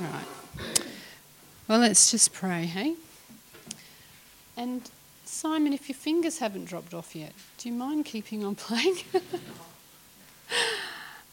Right. 0.00 0.84
Well, 1.68 1.80
let's 1.80 2.10
just 2.10 2.32
pray, 2.32 2.64
hey? 2.64 2.94
And 4.56 4.90
Simon, 5.24 5.72
if 5.72 5.88
your 5.88 5.96
fingers 5.96 6.38
haven't 6.38 6.64
dropped 6.64 6.94
off 6.94 7.14
yet, 7.14 7.32
do 7.58 7.68
you 7.68 7.74
mind 7.74 8.04
keeping 8.04 8.44
on 8.44 8.54
playing? 8.54 8.96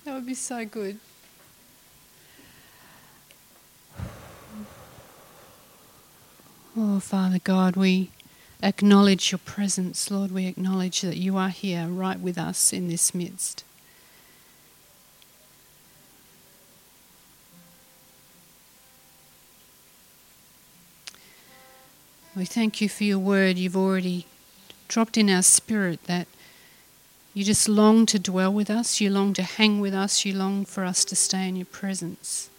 that 0.04 0.14
would 0.14 0.26
be 0.26 0.34
so 0.34 0.66
good. 0.66 1.00
Oh, 6.76 7.00
Father 7.00 7.40
God, 7.44 7.76
we 7.76 8.12
acknowledge 8.64 9.32
your 9.32 9.40
presence, 9.40 10.10
Lord. 10.10 10.32
We 10.32 10.46
acknowledge 10.46 11.02
that 11.02 11.18
you 11.18 11.36
are 11.38 11.50
here 11.50 11.88
right 11.88 12.20
with 12.20 12.38
us 12.38 12.72
in 12.72 12.88
this 12.88 13.14
midst. 13.14 13.64
We 22.42 22.46
thank 22.46 22.82
you 22.82 22.90
for 22.90 23.04
your 23.04 23.20
word. 23.20 23.60
You've 23.60 23.78
already 23.78 24.26
dropped 24.88 25.16
in 25.16 25.30
our 25.30 25.44
spirit 25.44 26.06
that 26.06 26.28
you 27.36 27.44
just 27.44 27.70
long 27.70 28.08
to 28.08 28.18
dwell 28.18 28.52
with 28.52 28.68
us, 28.68 29.00
you 29.00 29.12
long 29.12 29.34
to 29.36 29.44
hang 29.44 29.80
with 29.80 29.94
us, 29.94 30.26
you 30.26 30.34
long 30.34 30.66
for 30.66 30.84
us 30.84 31.06
to 31.06 31.16
stay 31.16 31.48
in 31.48 31.56
your 31.56 31.68
presence. 31.68 32.50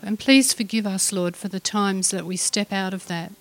And 0.00 0.16
please 0.16 0.52
forgive 0.52 0.86
us, 0.86 1.12
Lord, 1.12 1.34
for 1.34 1.48
the 1.48 1.58
times 1.58 2.12
that 2.12 2.24
we 2.24 2.36
step 2.36 2.72
out 2.72 2.94
of 2.94 3.08
that 3.08 3.32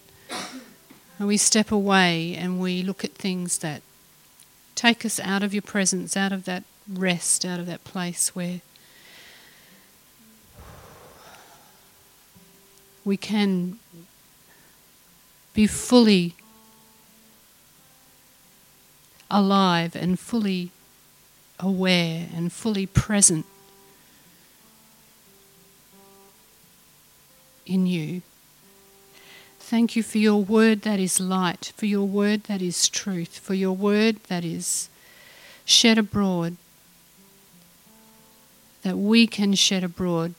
and 1.20 1.28
we 1.28 1.38
step 1.38 1.72
away 1.72 2.34
and 2.34 2.60
we 2.60 2.82
look 2.82 3.06
at 3.06 3.12
things 3.12 3.60
that 3.60 3.84
take 4.74 5.06
us 5.06 5.20
out 5.20 5.44
of 5.44 5.54
your 5.54 5.62
presence, 5.62 6.18
out 6.18 6.32
of 6.32 6.46
that 6.46 6.64
rest, 6.92 7.46
out 7.46 7.60
of 7.60 7.68
that 7.68 7.84
place 7.84 8.36
where 8.36 8.62
we 13.06 13.18
can 13.18 13.80
be 15.54 15.68
fully 15.68 16.36
alive 19.30 19.96
and 19.96 20.20
fully 20.20 20.72
aware 21.60 22.28
and 22.36 22.52
fully 22.52 22.86
present 22.86 23.46
in 27.66 27.86
you. 27.86 28.22
Thank 29.60 29.96
you 29.96 30.04
for 30.04 30.18
your 30.18 30.44
word 30.44 30.82
that 30.82 31.00
is 31.00 31.20
light, 31.20 31.72
for 31.76 31.86
your 31.86 32.06
word 32.06 32.44
that 32.44 32.62
is 32.62 32.90
truth, 32.90 33.40
for 33.40 33.54
your 33.54 33.72
word 33.72 34.18
that 34.28 34.44
is 34.44 34.90
shed 35.66 35.98
abroad, 35.98 36.58
that 38.84 38.98
we 38.98 39.26
can 39.26 39.56
shed 39.56 39.84
abroad 39.84 40.36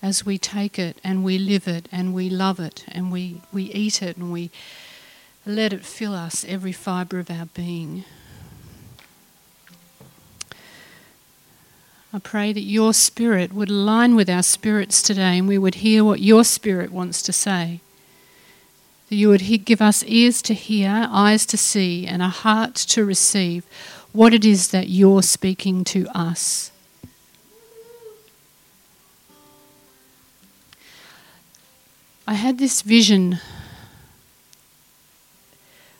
as 0.00 0.24
we 0.24 0.38
take 0.38 0.78
it 0.78 0.98
and 1.02 1.24
we 1.24 1.38
live 1.38 1.66
it 1.66 1.88
and 1.90 2.14
we 2.14 2.30
love 2.30 2.60
it 2.60 2.84
and 2.88 3.10
we, 3.10 3.40
we 3.52 3.64
eat 3.64 4.02
it 4.02 4.16
and 4.16 4.32
we 4.32 4.50
let 5.44 5.72
it 5.72 5.84
fill 5.84 6.14
us, 6.14 6.44
every 6.46 6.72
fibre 6.72 7.18
of 7.18 7.30
our 7.30 7.46
being. 7.46 8.04
I 12.12 12.18
pray 12.18 12.52
that 12.52 12.62
your 12.62 12.94
spirit 12.94 13.52
would 13.52 13.70
align 13.70 14.14
with 14.14 14.30
our 14.30 14.42
spirits 14.42 15.02
today 15.02 15.38
and 15.38 15.48
we 15.48 15.58
would 15.58 15.76
hear 15.76 16.04
what 16.04 16.20
your 16.20 16.44
spirit 16.44 16.90
wants 16.90 17.20
to 17.22 17.32
say. 17.32 17.80
That 19.08 19.16
you 19.16 19.28
would 19.28 19.42
give 19.64 19.82
us 19.82 20.04
ears 20.04 20.40
to 20.42 20.54
hear, 20.54 21.08
eyes 21.10 21.44
to 21.46 21.56
see, 21.56 22.06
and 22.06 22.22
a 22.22 22.28
heart 22.28 22.74
to 22.74 23.04
receive 23.04 23.64
what 24.12 24.32
it 24.32 24.44
is 24.44 24.68
that 24.68 24.88
you're 24.88 25.22
speaking 25.22 25.84
to 25.84 26.06
us. 26.14 26.70
I 32.28 32.34
had 32.34 32.58
this 32.58 32.82
vision 32.82 33.38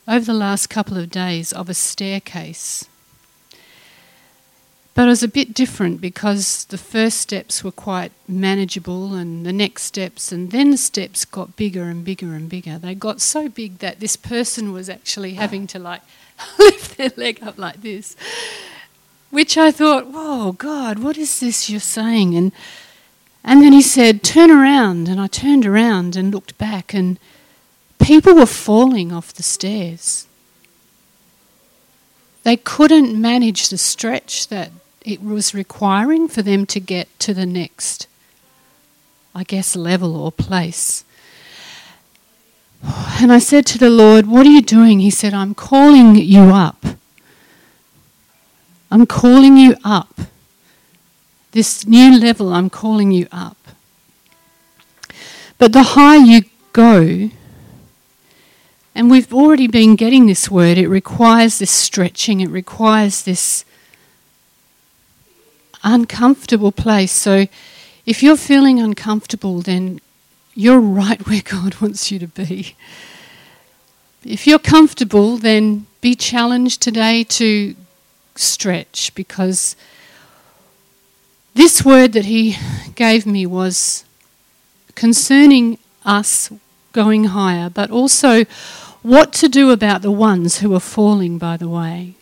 over 0.06 0.26
the 0.26 0.34
last 0.34 0.66
couple 0.66 0.98
of 0.98 1.08
days 1.08 1.54
of 1.54 1.70
a 1.70 1.74
staircase. 1.74 2.84
But 4.92 5.06
it 5.06 5.08
was 5.08 5.22
a 5.22 5.28
bit 5.28 5.54
different 5.54 6.02
because 6.02 6.66
the 6.66 6.76
first 6.76 7.16
steps 7.22 7.64
were 7.64 7.72
quite 7.72 8.12
manageable, 8.28 9.14
and 9.14 9.46
the 9.46 9.54
next 9.54 9.84
steps, 9.84 10.30
and 10.30 10.50
then 10.50 10.70
the 10.70 10.76
steps 10.76 11.24
got 11.24 11.56
bigger 11.56 11.84
and 11.84 12.04
bigger 12.04 12.34
and 12.34 12.46
bigger. 12.46 12.76
They 12.76 12.94
got 12.94 13.22
so 13.22 13.48
big 13.48 13.78
that 13.78 13.98
this 13.98 14.16
person 14.16 14.74
was 14.74 14.90
actually 14.90 15.32
having 15.32 15.66
to 15.68 15.78
like 15.78 16.02
lift 16.58 16.98
their 16.98 17.12
leg 17.16 17.42
up 17.42 17.56
like 17.56 17.80
this, 17.80 18.16
which 19.30 19.56
I 19.56 19.70
thought, 19.70 20.08
whoa, 20.08 20.52
God, 20.52 20.98
what 20.98 21.16
is 21.16 21.40
this 21.40 21.70
you're 21.70 21.80
saying? 21.80 22.36
And 22.36 22.52
and 23.44 23.62
then 23.62 23.72
he 23.72 23.82
said, 23.82 24.22
Turn 24.22 24.50
around. 24.50 25.08
And 25.08 25.20
I 25.20 25.26
turned 25.26 25.66
around 25.66 26.16
and 26.16 26.32
looked 26.32 26.58
back, 26.58 26.92
and 26.92 27.18
people 28.00 28.34
were 28.34 28.46
falling 28.46 29.12
off 29.12 29.32
the 29.32 29.42
stairs. 29.42 30.26
They 32.42 32.56
couldn't 32.56 33.20
manage 33.20 33.68
the 33.68 33.78
stretch 33.78 34.48
that 34.48 34.70
it 35.02 35.22
was 35.22 35.54
requiring 35.54 36.28
for 36.28 36.42
them 36.42 36.66
to 36.66 36.80
get 36.80 37.06
to 37.20 37.34
the 37.34 37.46
next, 37.46 38.06
I 39.34 39.44
guess, 39.44 39.76
level 39.76 40.16
or 40.16 40.32
place. 40.32 41.04
And 43.20 43.32
I 43.32 43.38
said 43.38 43.66
to 43.66 43.78
the 43.78 43.90
Lord, 43.90 44.26
What 44.26 44.46
are 44.46 44.50
you 44.50 44.62
doing? 44.62 45.00
He 45.00 45.10
said, 45.10 45.34
I'm 45.34 45.54
calling 45.54 46.14
you 46.16 46.42
up. 46.42 46.84
I'm 48.90 49.06
calling 49.06 49.56
you 49.56 49.76
up 49.84 50.20
this 51.52 51.86
new 51.86 52.18
level, 52.18 52.52
I'm 52.52 52.70
calling 52.70 53.10
you 53.10 53.26
up. 53.32 53.56
But 55.56 55.72
the 55.72 55.82
higher 55.82 56.18
you 56.18 56.42
go, 56.72 57.30
and 58.94 59.10
we've 59.10 59.32
already 59.32 59.66
been 59.66 59.96
getting 59.96 60.26
this 60.26 60.50
word, 60.50 60.78
it 60.78 60.88
requires 60.88 61.58
this 61.58 61.70
stretching, 61.70 62.40
it 62.40 62.50
requires 62.50 63.22
this 63.22 63.64
uncomfortable 65.82 66.72
place. 66.72 67.12
So 67.12 67.46
if 68.06 68.22
you're 68.22 68.36
feeling 68.36 68.80
uncomfortable, 68.80 69.60
then 69.60 70.00
you're 70.54 70.80
right 70.80 71.24
where 71.26 71.42
God 71.42 71.74
wants 71.80 72.10
you 72.10 72.18
to 72.18 72.26
be. 72.26 72.74
If 74.24 74.46
you're 74.46 74.58
comfortable, 74.58 75.36
then 75.36 75.86
be 76.00 76.14
challenged 76.14 76.82
today 76.82 77.24
to 77.24 77.74
stretch 78.34 79.14
because 79.14 79.76
this 81.58 81.84
word 81.84 82.12
that 82.12 82.26
he 82.26 82.56
gave 82.94 83.26
me 83.26 83.44
was 83.44 84.04
concerning 84.94 85.76
us 86.04 86.52
going 86.92 87.24
higher, 87.24 87.68
but 87.68 87.90
also 87.90 88.44
what 89.02 89.32
to 89.32 89.48
do 89.48 89.72
about 89.72 90.02
the 90.02 90.12
ones 90.12 90.60
who 90.60 90.72
are 90.72 90.80
falling 90.80 91.36
by 91.36 91.56
the 91.56 91.68
way. 91.68 92.14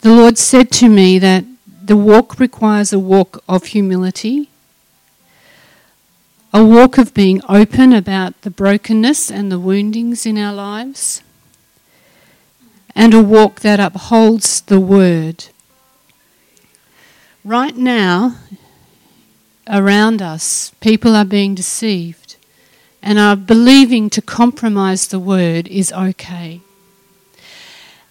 The 0.00 0.14
Lord 0.14 0.38
said 0.38 0.72
to 0.72 0.88
me 0.88 1.18
that 1.18 1.44
the 1.84 1.98
walk 1.98 2.40
requires 2.40 2.90
a 2.90 2.98
walk 2.98 3.44
of 3.46 3.66
humility, 3.66 4.48
a 6.54 6.64
walk 6.64 6.96
of 6.96 7.12
being 7.12 7.42
open 7.50 7.92
about 7.92 8.40
the 8.40 8.50
brokenness 8.50 9.30
and 9.30 9.52
the 9.52 9.58
woundings 9.58 10.24
in 10.24 10.38
our 10.38 10.54
lives 10.54 11.22
and 13.00 13.14
a 13.14 13.22
walk 13.22 13.60
that 13.60 13.80
upholds 13.80 14.60
the 14.60 14.78
word. 14.78 15.46
Right 17.42 17.74
now, 17.74 18.36
around 19.66 20.20
us, 20.20 20.74
people 20.80 21.16
are 21.16 21.24
being 21.24 21.54
deceived 21.54 22.36
and 23.02 23.18
are 23.18 23.36
believing 23.36 24.10
to 24.10 24.20
compromise 24.20 25.06
the 25.06 25.18
word 25.18 25.66
is 25.68 25.90
okay. 25.94 26.60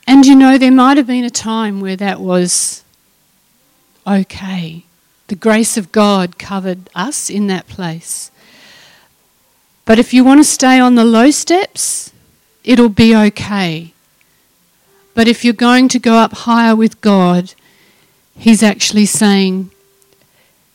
And 0.08 0.26
you 0.26 0.36
know, 0.36 0.58
there 0.58 0.72
might 0.72 0.98
have 0.98 1.06
been 1.06 1.24
a 1.24 1.30
time 1.30 1.82
where 1.82 1.98
that 1.98 2.20
was 2.20 2.84
okay. 4.08 4.86
The 5.28 5.36
grace 5.36 5.78
of 5.78 5.92
God 5.92 6.40
covered 6.40 6.90
us 6.96 7.30
in 7.30 7.46
that 7.46 7.68
place. 7.68 8.32
But 9.86 10.00
if 10.00 10.16
you 10.16 10.24
want 10.24 10.40
to 10.40 10.44
stay 10.44 10.80
on 10.80 10.96
the 10.96 11.06
low 11.06 11.30
steps, 11.30 12.12
it'll 12.64 12.90
be 12.90 13.16
okay. 13.16 13.94
But 15.20 15.28
if 15.28 15.44
you're 15.44 15.54
going 15.54 15.90
to 15.90 16.00
go 16.00 16.14
up 16.14 16.32
higher 16.32 16.74
with 16.74 17.02
God, 17.02 17.54
He's 18.38 18.64
actually 18.64 19.06
saying, 19.06 19.70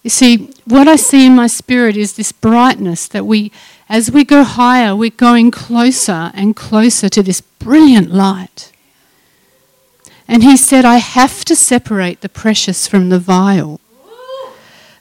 you 0.02 0.11
see, 0.11 0.52
what 0.67 0.87
I 0.87 0.96
see 0.96 1.25
in 1.25 1.35
my 1.35 1.46
spirit 1.46 1.96
is 1.96 2.12
this 2.12 2.31
brightness 2.31 3.08
that 3.08 3.25
we, 3.25 3.50
as 3.88 4.11
we 4.11 4.23
go 4.23 4.44
higher, 4.44 4.94
we're 4.94 5.08
going 5.08 5.50
closer 5.50 6.31
and 6.35 6.55
closer 6.55 7.08
to 7.08 7.23
this 7.23 7.41
brilliant 7.41 8.11
light. 8.11 8.70
And 10.29 10.43
he 10.43 10.58
said, 10.58 10.85
I 10.85 10.99
have 10.99 11.46
to 11.46 11.56
separate 11.56 12.20
the 12.20 12.29
precious 12.29 12.87
from 12.87 13.08
the 13.08 13.19
vile 13.19 13.81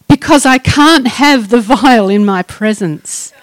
because 0.07 0.45
I 0.45 0.57
can't 0.57 1.07
have 1.19 1.49
the 1.49 1.59
vile 1.59 2.07
in 2.07 2.23
my 2.23 2.43
presence. 2.43 3.33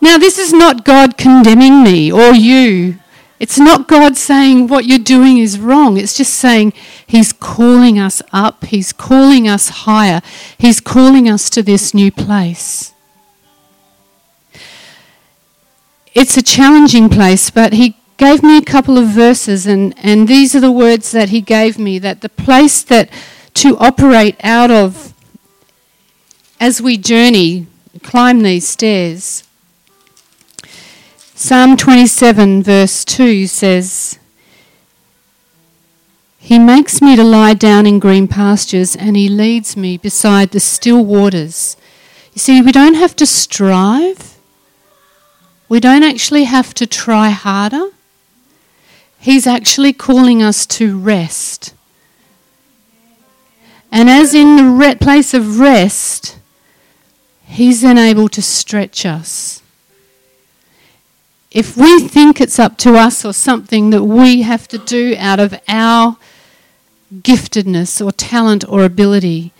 Now, 0.00 0.16
this 0.16 0.38
is 0.38 0.52
not 0.52 0.84
God 0.84 1.16
condemning 1.16 1.82
me 1.82 2.12
or 2.12 2.32
you. 2.36 3.00
It's 3.40 3.58
not 3.58 3.86
God 3.86 4.16
saying 4.16 4.66
what 4.66 4.84
you're 4.84 4.98
doing 4.98 5.38
is 5.38 5.60
wrong. 5.60 5.96
It's 5.96 6.16
just 6.16 6.34
saying 6.34 6.72
He's 7.06 7.32
calling 7.32 7.98
us 7.98 8.20
up, 8.32 8.64
He's 8.64 8.92
calling 8.92 9.48
us 9.48 9.68
higher, 9.68 10.20
He's 10.58 10.80
calling 10.80 11.28
us 11.28 11.48
to 11.50 11.62
this 11.62 11.94
new 11.94 12.10
place. 12.10 12.92
It's 16.14 16.36
a 16.36 16.42
challenging 16.42 17.08
place, 17.08 17.48
but 17.50 17.74
He 17.74 17.96
gave 18.16 18.42
me 18.42 18.58
a 18.58 18.62
couple 18.62 18.98
of 18.98 19.08
verses, 19.08 19.66
and, 19.66 19.94
and 19.98 20.26
these 20.26 20.56
are 20.56 20.60
the 20.60 20.72
words 20.72 21.12
that 21.12 21.28
He 21.28 21.40
gave 21.40 21.78
me 21.78 22.00
that 22.00 22.22
the 22.22 22.28
place 22.28 22.82
that 22.82 23.08
to 23.54 23.76
operate 23.78 24.36
out 24.42 24.70
of 24.70 25.14
as 26.60 26.82
we 26.82 26.96
journey, 26.96 27.68
climb 28.02 28.42
these 28.42 28.68
stairs 28.68 29.47
Psalm 31.40 31.76
27, 31.76 32.64
verse 32.64 33.04
2 33.04 33.46
says, 33.46 34.18
He 36.36 36.58
makes 36.58 37.00
me 37.00 37.14
to 37.14 37.22
lie 37.22 37.54
down 37.54 37.86
in 37.86 38.00
green 38.00 38.26
pastures 38.26 38.96
and 38.96 39.16
He 39.16 39.28
leads 39.28 39.76
me 39.76 39.96
beside 39.98 40.50
the 40.50 40.58
still 40.58 41.04
waters. 41.04 41.76
You 42.32 42.40
see, 42.40 42.60
we 42.60 42.72
don't 42.72 42.94
have 42.94 43.14
to 43.14 43.24
strive, 43.24 44.36
we 45.68 45.78
don't 45.78 46.02
actually 46.02 46.42
have 46.42 46.74
to 46.74 46.88
try 46.88 47.30
harder. 47.30 47.90
He's 49.20 49.46
actually 49.46 49.92
calling 49.92 50.42
us 50.42 50.66
to 50.66 50.98
rest. 50.98 51.72
And 53.92 54.10
as 54.10 54.34
in 54.34 54.56
the 54.56 54.96
place 55.00 55.34
of 55.34 55.60
rest, 55.60 56.36
He's 57.44 57.82
then 57.82 57.96
able 57.96 58.28
to 58.28 58.42
stretch 58.42 59.06
us 59.06 59.62
if 61.50 61.76
we 61.76 62.00
think 62.00 62.40
it's 62.40 62.58
up 62.58 62.76
to 62.78 62.94
us 62.94 63.24
or 63.24 63.32
something 63.32 63.90
that 63.90 64.04
we 64.04 64.42
have 64.42 64.68
to 64.68 64.78
do 64.78 65.16
out 65.18 65.40
of 65.40 65.58
our 65.66 66.16
giftedness 67.14 68.04
or 68.04 68.12
talent 68.12 68.68
or 68.68 68.84
ability, 68.84 69.52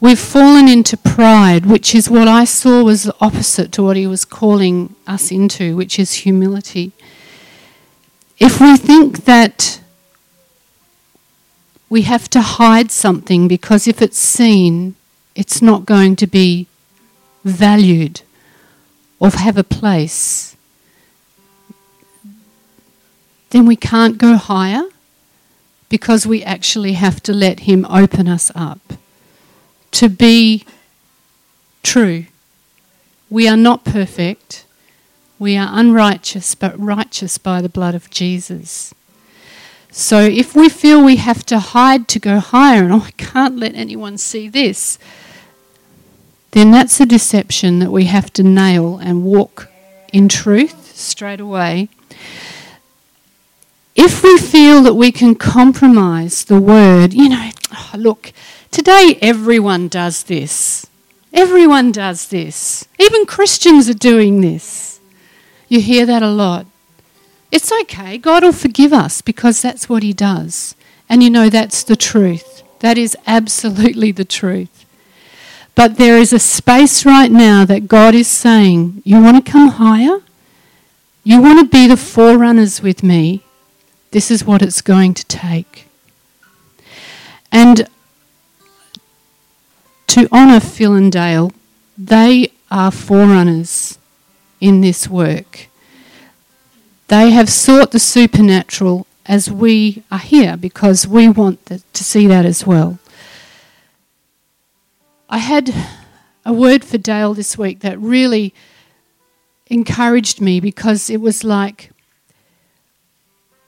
we've 0.00 0.18
fallen 0.18 0.68
into 0.68 0.96
pride, 0.96 1.66
which 1.66 1.94
is 1.94 2.08
what 2.08 2.28
I 2.28 2.44
saw 2.44 2.82
was 2.82 3.02
the 3.02 3.14
opposite 3.20 3.72
to 3.72 3.82
what 3.82 3.96
he 3.96 4.06
was 4.06 4.24
calling 4.24 4.94
us 5.06 5.30
into, 5.30 5.76
which 5.76 5.98
is 5.98 6.14
humility. 6.14 6.92
If 8.38 8.60
we 8.60 8.76
think 8.76 9.24
that 9.26 9.80
we 11.90 12.02
have 12.02 12.30
to 12.30 12.40
hide 12.40 12.90
something 12.90 13.48
because 13.48 13.86
if 13.86 14.00
it's 14.00 14.18
seen, 14.18 14.96
it's 15.34 15.60
not 15.60 15.84
going 15.84 16.16
to 16.16 16.26
be 16.26 16.68
valued 17.44 18.22
or 19.20 19.28
have 19.30 19.58
a 19.58 19.64
place 19.64 20.53
then 23.54 23.66
we 23.66 23.76
can't 23.76 24.18
go 24.18 24.36
higher 24.36 24.82
because 25.88 26.26
we 26.26 26.42
actually 26.42 26.94
have 26.94 27.22
to 27.22 27.32
let 27.32 27.60
Him 27.60 27.84
open 27.84 28.26
us 28.26 28.50
up 28.52 28.94
to 29.92 30.08
be 30.08 30.64
true. 31.84 32.26
We 33.30 33.46
are 33.46 33.56
not 33.56 33.84
perfect. 33.84 34.66
We 35.38 35.56
are 35.56 35.68
unrighteous, 35.70 36.56
but 36.56 36.76
righteous 36.80 37.38
by 37.38 37.62
the 37.62 37.68
blood 37.68 37.94
of 37.94 38.10
Jesus. 38.10 38.92
So 39.88 40.18
if 40.18 40.56
we 40.56 40.68
feel 40.68 41.04
we 41.04 41.14
have 41.14 41.46
to 41.46 41.60
hide 41.60 42.08
to 42.08 42.18
go 42.18 42.40
higher 42.40 42.82
and 42.82 42.92
oh, 42.92 43.04
I 43.06 43.12
can't 43.12 43.56
let 43.56 43.76
anyone 43.76 44.18
see 44.18 44.48
this, 44.48 44.98
then 46.50 46.72
that's 46.72 46.98
a 46.98 47.06
deception 47.06 47.78
that 47.78 47.92
we 47.92 48.06
have 48.06 48.32
to 48.32 48.42
nail 48.42 48.98
and 48.98 49.22
walk 49.22 49.68
in 50.12 50.28
truth 50.28 50.96
straight 50.96 51.38
away 51.38 51.88
if 53.94 54.22
we 54.22 54.38
feel 54.38 54.82
that 54.82 54.94
we 54.94 55.12
can 55.12 55.34
compromise 55.34 56.44
the 56.44 56.60
word, 56.60 57.14
you 57.14 57.28
know, 57.28 57.50
oh, 57.72 57.92
look, 57.96 58.32
today 58.70 59.18
everyone 59.22 59.88
does 59.88 60.24
this. 60.24 60.86
Everyone 61.32 61.92
does 61.92 62.28
this. 62.28 62.86
Even 62.98 63.26
Christians 63.26 63.88
are 63.88 63.94
doing 63.94 64.40
this. 64.40 65.00
You 65.68 65.80
hear 65.80 66.06
that 66.06 66.22
a 66.22 66.30
lot. 66.30 66.66
It's 67.50 67.72
okay. 67.82 68.18
God 68.18 68.42
will 68.42 68.52
forgive 68.52 68.92
us 68.92 69.20
because 69.20 69.62
that's 69.62 69.88
what 69.88 70.02
He 70.02 70.12
does. 70.12 70.74
And 71.08 71.22
you 71.22 71.30
know, 71.30 71.48
that's 71.48 71.82
the 71.84 71.96
truth. 71.96 72.62
That 72.80 72.98
is 72.98 73.16
absolutely 73.26 74.12
the 74.12 74.24
truth. 74.24 74.84
But 75.74 75.96
there 75.96 76.18
is 76.18 76.32
a 76.32 76.38
space 76.38 77.04
right 77.04 77.30
now 77.30 77.64
that 77.64 77.88
God 77.88 78.14
is 78.14 78.28
saying, 78.28 79.02
You 79.04 79.22
want 79.22 79.44
to 79.44 79.52
come 79.52 79.68
higher? 79.68 80.20
You 81.22 81.40
want 81.40 81.60
to 81.60 81.76
be 81.76 81.86
the 81.86 81.96
forerunners 81.96 82.82
with 82.82 83.02
me? 83.02 83.42
This 84.14 84.30
is 84.30 84.44
what 84.44 84.62
it's 84.62 84.80
going 84.80 85.12
to 85.14 85.24
take. 85.26 85.88
And 87.50 87.88
to 90.06 90.28
honour 90.30 90.60
Phil 90.60 90.94
and 90.94 91.10
Dale, 91.10 91.50
they 91.98 92.52
are 92.70 92.92
forerunners 92.92 93.98
in 94.60 94.82
this 94.82 95.08
work. 95.08 95.66
They 97.08 97.30
have 97.30 97.50
sought 97.50 97.90
the 97.90 97.98
supernatural 97.98 99.08
as 99.26 99.50
we 99.50 100.04
are 100.12 100.20
here 100.20 100.56
because 100.56 101.08
we 101.08 101.28
want 101.28 101.66
to 101.66 102.04
see 102.04 102.28
that 102.28 102.44
as 102.44 102.64
well. 102.64 103.00
I 105.28 105.38
had 105.38 105.74
a 106.44 106.52
word 106.52 106.84
for 106.84 106.98
Dale 106.98 107.34
this 107.34 107.58
week 107.58 107.80
that 107.80 107.98
really 107.98 108.54
encouraged 109.66 110.40
me 110.40 110.60
because 110.60 111.10
it 111.10 111.20
was 111.20 111.42
like 111.42 111.90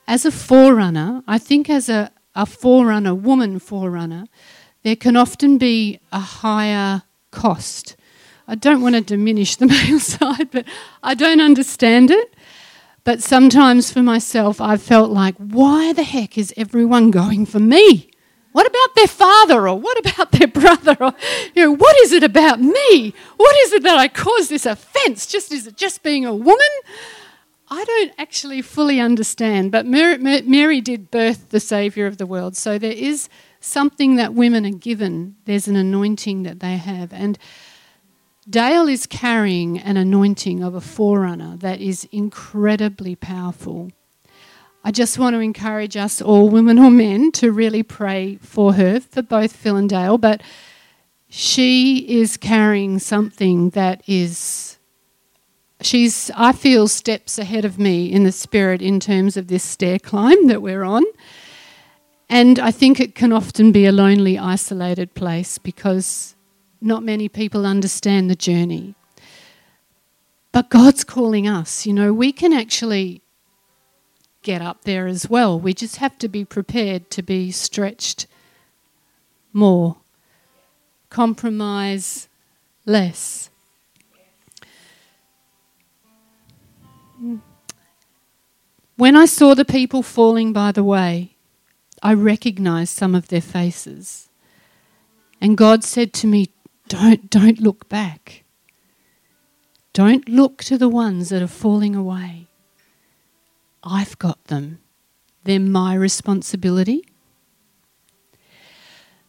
as 0.06 0.25
a 0.25 0.31
forerunner, 0.31 1.23
I 1.26 1.38
think 1.38 1.69
as 1.69 1.88
a, 1.88 2.11
a 2.35 2.47
forerunner, 2.47 3.14
woman 3.14 3.58
forerunner, 3.58 4.26
there 4.82 4.97
can 4.97 5.17
often 5.17 5.58
be 5.58 6.00
a 6.12 6.20
higher 6.20 7.03
cost. 7.31 7.97
I 8.49 8.55
don't 8.55 8.81
want 8.81 8.94
to 8.94 9.00
diminish 9.00 9.56
the 9.56 9.67
male 9.88 9.99
side, 9.99 10.50
but 10.50 10.64
I 11.03 11.14
don't 11.14 11.41
understand 11.41 12.11
it. 12.11 12.35
But 13.05 13.23
sometimes 13.23 13.93
for 13.93 14.03
myself, 14.03 14.61
I've 14.61 14.82
felt 14.82 15.11
like, 15.11 15.37
why 15.37 15.93
the 15.93 16.03
heck 16.03 16.37
is 16.37 16.53
everyone 16.56 17.11
going 17.11 17.47
for 17.47 17.61
me? 17.61 18.11
What 18.53 18.67
about 18.67 18.94
their 18.94 19.06
father 19.06 19.69
or 19.69 19.79
what 19.79 19.99
about 19.99 20.32
their 20.32 20.49
brother? 20.62 20.97
Or, 20.99 21.12
you 21.55 21.64
know, 21.64 21.73
what 21.73 21.97
is 21.99 22.12
it 22.12 22.23
about 22.23 22.61
me? 22.61 23.14
What 23.37 23.56
is 23.64 23.73
it 23.75 23.82
that 23.82 23.99
I 23.99 24.08
caused 24.08 24.50
this 24.50 24.67
offence? 24.67 25.26
Just 25.26 25.53
is 25.53 25.67
it 25.67 25.76
just 25.76 26.03
being 26.03 26.25
a 26.25 26.35
woman? 26.35 26.67
I 27.69 27.85
don't 27.85 28.13
actually 28.17 28.63
fully 28.63 29.01
understand, 29.01 29.73
but 29.73 29.87
Mary, 29.87 30.19
Mary, 30.43 30.81
did 30.81 31.11
birth 31.11 31.51
the 31.51 31.61
Saviour 31.61 32.06
of 32.06 32.19
the 32.19 32.27
world. 32.27 32.56
So 32.56 32.79
there 32.79 32.93
is 32.93 33.29
something 33.61 34.17
that 34.17 34.35
women 34.35 34.65
are 34.65 34.70
given. 34.70 35.37
There's 35.46 35.67
an 35.67 35.75
anointing 35.77 36.44
that 36.44 36.61
they 36.61 36.77
have. 36.77 37.13
And 37.13 37.39
Dale 38.49 38.87
is 38.87 39.06
carrying 39.06 39.79
an 39.81 39.96
anointing 39.96 40.63
of 40.63 40.77
a 40.77 40.81
forerunner 40.81 41.56
that 41.56 41.81
is 41.81 42.08
incredibly 42.13 43.17
powerful. 43.17 43.91
I 44.85 44.93
just 44.93 45.19
want 45.19 45.35
to 45.35 45.41
encourage 45.41 45.96
us 45.96 46.23
all, 46.23 46.49
women 46.49 46.79
or 46.79 46.93
men, 46.93 47.32
to 47.32 47.51
really 47.51 47.82
pray 47.82 48.37
for 48.41 48.75
her, 48.75 49.01
for 49.01 49.23
both 49.23 49.53
Phil 49.53 49.75
and 49.75 49.89
Dale. 49.89 50.17
But 50.17 50.44
she 51.29 52.20
is 52.20 52.37
carrying 52.37 53.01
something 53.01 53.70
that 53.70 54.05
is 54.06 54.76
she's, 55.81 56.31
I 56.35 56.53
feel, 56.53 56.89
steps 56.89 57.39
ahead 57.39 57.65
of 57.65 57.79
me 57.79 58.11
in 58.11 58.25
the 58.25 58.33
spirit 58.33 58.83
in 58.83 59.01
terms 59.01 59.37
of 59.37 59.49
this 59.49 59.63
stair 59.63 59.99
climb 59.99 60.47
that 60.49 60.63
we're 60.63 60.85
on. 60.85 61.05
And 62.29 62.59
I 62.59 62.71
think 62.71 62.99
it 62.99 63.15
can 63.15 63.33
often 63.33 63.73
be 63.73 63.87
a 63.87 63.93
lonely, 63.93 64.39
isolated 64.39 65.15
place 65.15 65.59
because 65.59 66.35
not 66.81 67.03
many 67.03 67.29
people 67.29 67.65
understand 67.65 68.29
the 68.29 68.37
journey. 68.37 68.95
But 70.53 70.71
God's 70.71 71.05
calling 71.05 71.47
us. 71.47 71.87
You 71.87 71.93
know, 71.93 72.13
we 72.13 72.33
can 72.33 72.53
actually 72.53 73.23
get 74.43 74.63
up 74.63 74.85
there 74.85 75.06
as 75.06 75.29
well. 75.29 75.59
We 75.59 75.75
just 75.75 75.97
have 75.97 76.19
to 76.19 76.29
be 76.29 76.45
prepared 76.45 77.11
to 77.11 77.23
be 77.23 77.51
stretched 77.51 78.27
more, 79.53 79.97
compromise 81.11 82.29
less. 82.85 83.51
When 88.96 89.17
I 89.17 89.27
saw 89.27 89.55
the 89.55 89.65
people 89.65 90.03
falling 90.03 90.53
by 90.53 90.73
the 90.73 90.85
way, 90.85 91.37
I 92.03 92.15
recognized 92.15 92.96
some 92.96 93.15
of 93.15 93.29
their 93.29 93.41
faces. 93.41 94.29
And 95.41 95.56
God 95.56 95.85
said 95.85 96.13
to 96.15 96.27
me, 96.27 96.51
Don't, 96.89 97.29
don't 97.31 97.61
look 97.61 97.89
back. 97.89 98.44
Don't 99.93 100.29
look 100.29 100.63
to 100.65 100.77
the 100.77 100.89
ones 100.89 101.31
that 101.31 101.43
are 101.43 101.46
falling 101.46 101.94
away. 101.94 102.49
I've 103.82 104.19
got 104.19 104.44
them. 104.44 104.79
They're 105.44 105.61
my 105.61 105.94
responsibility. 105.94 107.06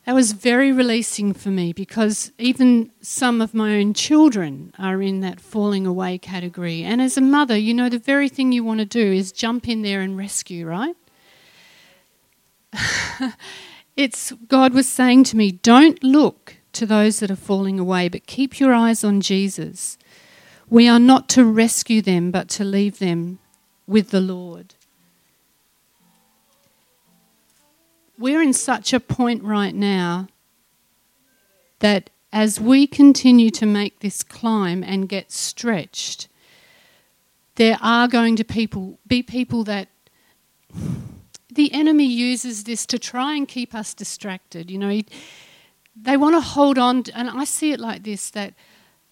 That 0.08 0.16
was 0.16 0.32
very 0.32 0.72
releasing 0.72 1.34
for 1.34 1.50
me 1.50 1.74
because 1.74 2.32
even 2.38 2.90
some 3.02 3.42
of 3.42 3.54
my 3.54 3.76
own 3.76 3.94
children 3.94 4.74
are 4.80 5.02
in 5.02 5.20
that 5.20 5.42
falling 5.42 5.86
away 5.86 6.18
category. 6.18 6.82
And 6.82 7.02
as 7.02 7.18
a 7.18 7.22
mother, 7.22 7.58
you 7.58 7.74
know, 7.74 7.90
the 7.90 8.00
very 8.00 8.30
thing 8.30 8.54
you 8.54 8.64
want 8.64 8.80
to 8.80 8.86
do 8.86 9.12
is 9.12 9.34
jump 9.34 9.68
in 9.68 9.82
there 9.82 10.00
and 10.00 10.18
rescue, 10.18 10.66
right? 10.66 10.96
it's 13.98 14.32
God 14.48 14.74
was 14.74 14.88
saying 14.88 15.26
to 15.26 15.36
me, 15.36 15.52
don't 15.52 16.02
look 16.02 16.56
to 16.72 16.86
those 16.86 17.20
that 17.20 17.30
are 17.30 17.36
falling 17.36 17.78
away, 17.78 18.08
but 18.08 18.28
keep 18.28 18.62
your 18.62 18.74
eyes 18.74 19.04
on 19.04 19.20
Jesus. 19.20 19.98
We 20.70 20.88
are 20.88 21.00
not 21.00 21.28
to 21.32 21.44
rescue 21.44 22.02
them, 22.02 22.32
but 22.32 22.48
to 22.52 22.64
leave 22.64 23.00
them 23.00 23.40
with 23.86 24.12
the 24.12 24.22
Lord. 24.22 24.76
We're 28.18 28.42
in 28.42 28.54
such 28.54 28.94
a 28.94 29.00
point 29.00 29.44
right 29.44 29.76
now 29.76 30.28
that 31.80 32.10
as 32.34 32.60
we 32.60 32.88
continue 32.88 33.50
to 33.52 33.66
make 33.66 34.00
this 34.00 34.24
climb 34.24 34.84
and 34.84 35.08
get 35.08 35.32
stretched, 35.32 36.28
there 37.56 37.78
are 37.82 38.08
going 38.08 38.36
to 38.36 38.44
people 38.44 39.00
be 39.08 39.24
people 39.24 39.64
that 39.64 39.88
the 41.52 41.74
enemy 41.74 42.06
uses 42.06 42.66
this 42.66 42.86
to 42.86 43.00
try 43.00 43.36
and 43.36 43.48
keep 43.48 43.74
us 43.74 43.94
distracted. 43.94 44.70
You 44.70 44.78
know, 44.78 44.90
he, 44.90 45.06
they 46.00 46.18
want 46.18 46.36
to 46.36 46.42
hold 46.42 46.78
on, 46.78 47.04
to, 47.04 47.18
and 47.18 47.30
I 47.30 47.46
see 47.46 47.72
it 47.72 47.80
like 47.80 48.04
this: 48.04 48.30
that 48.32 48.54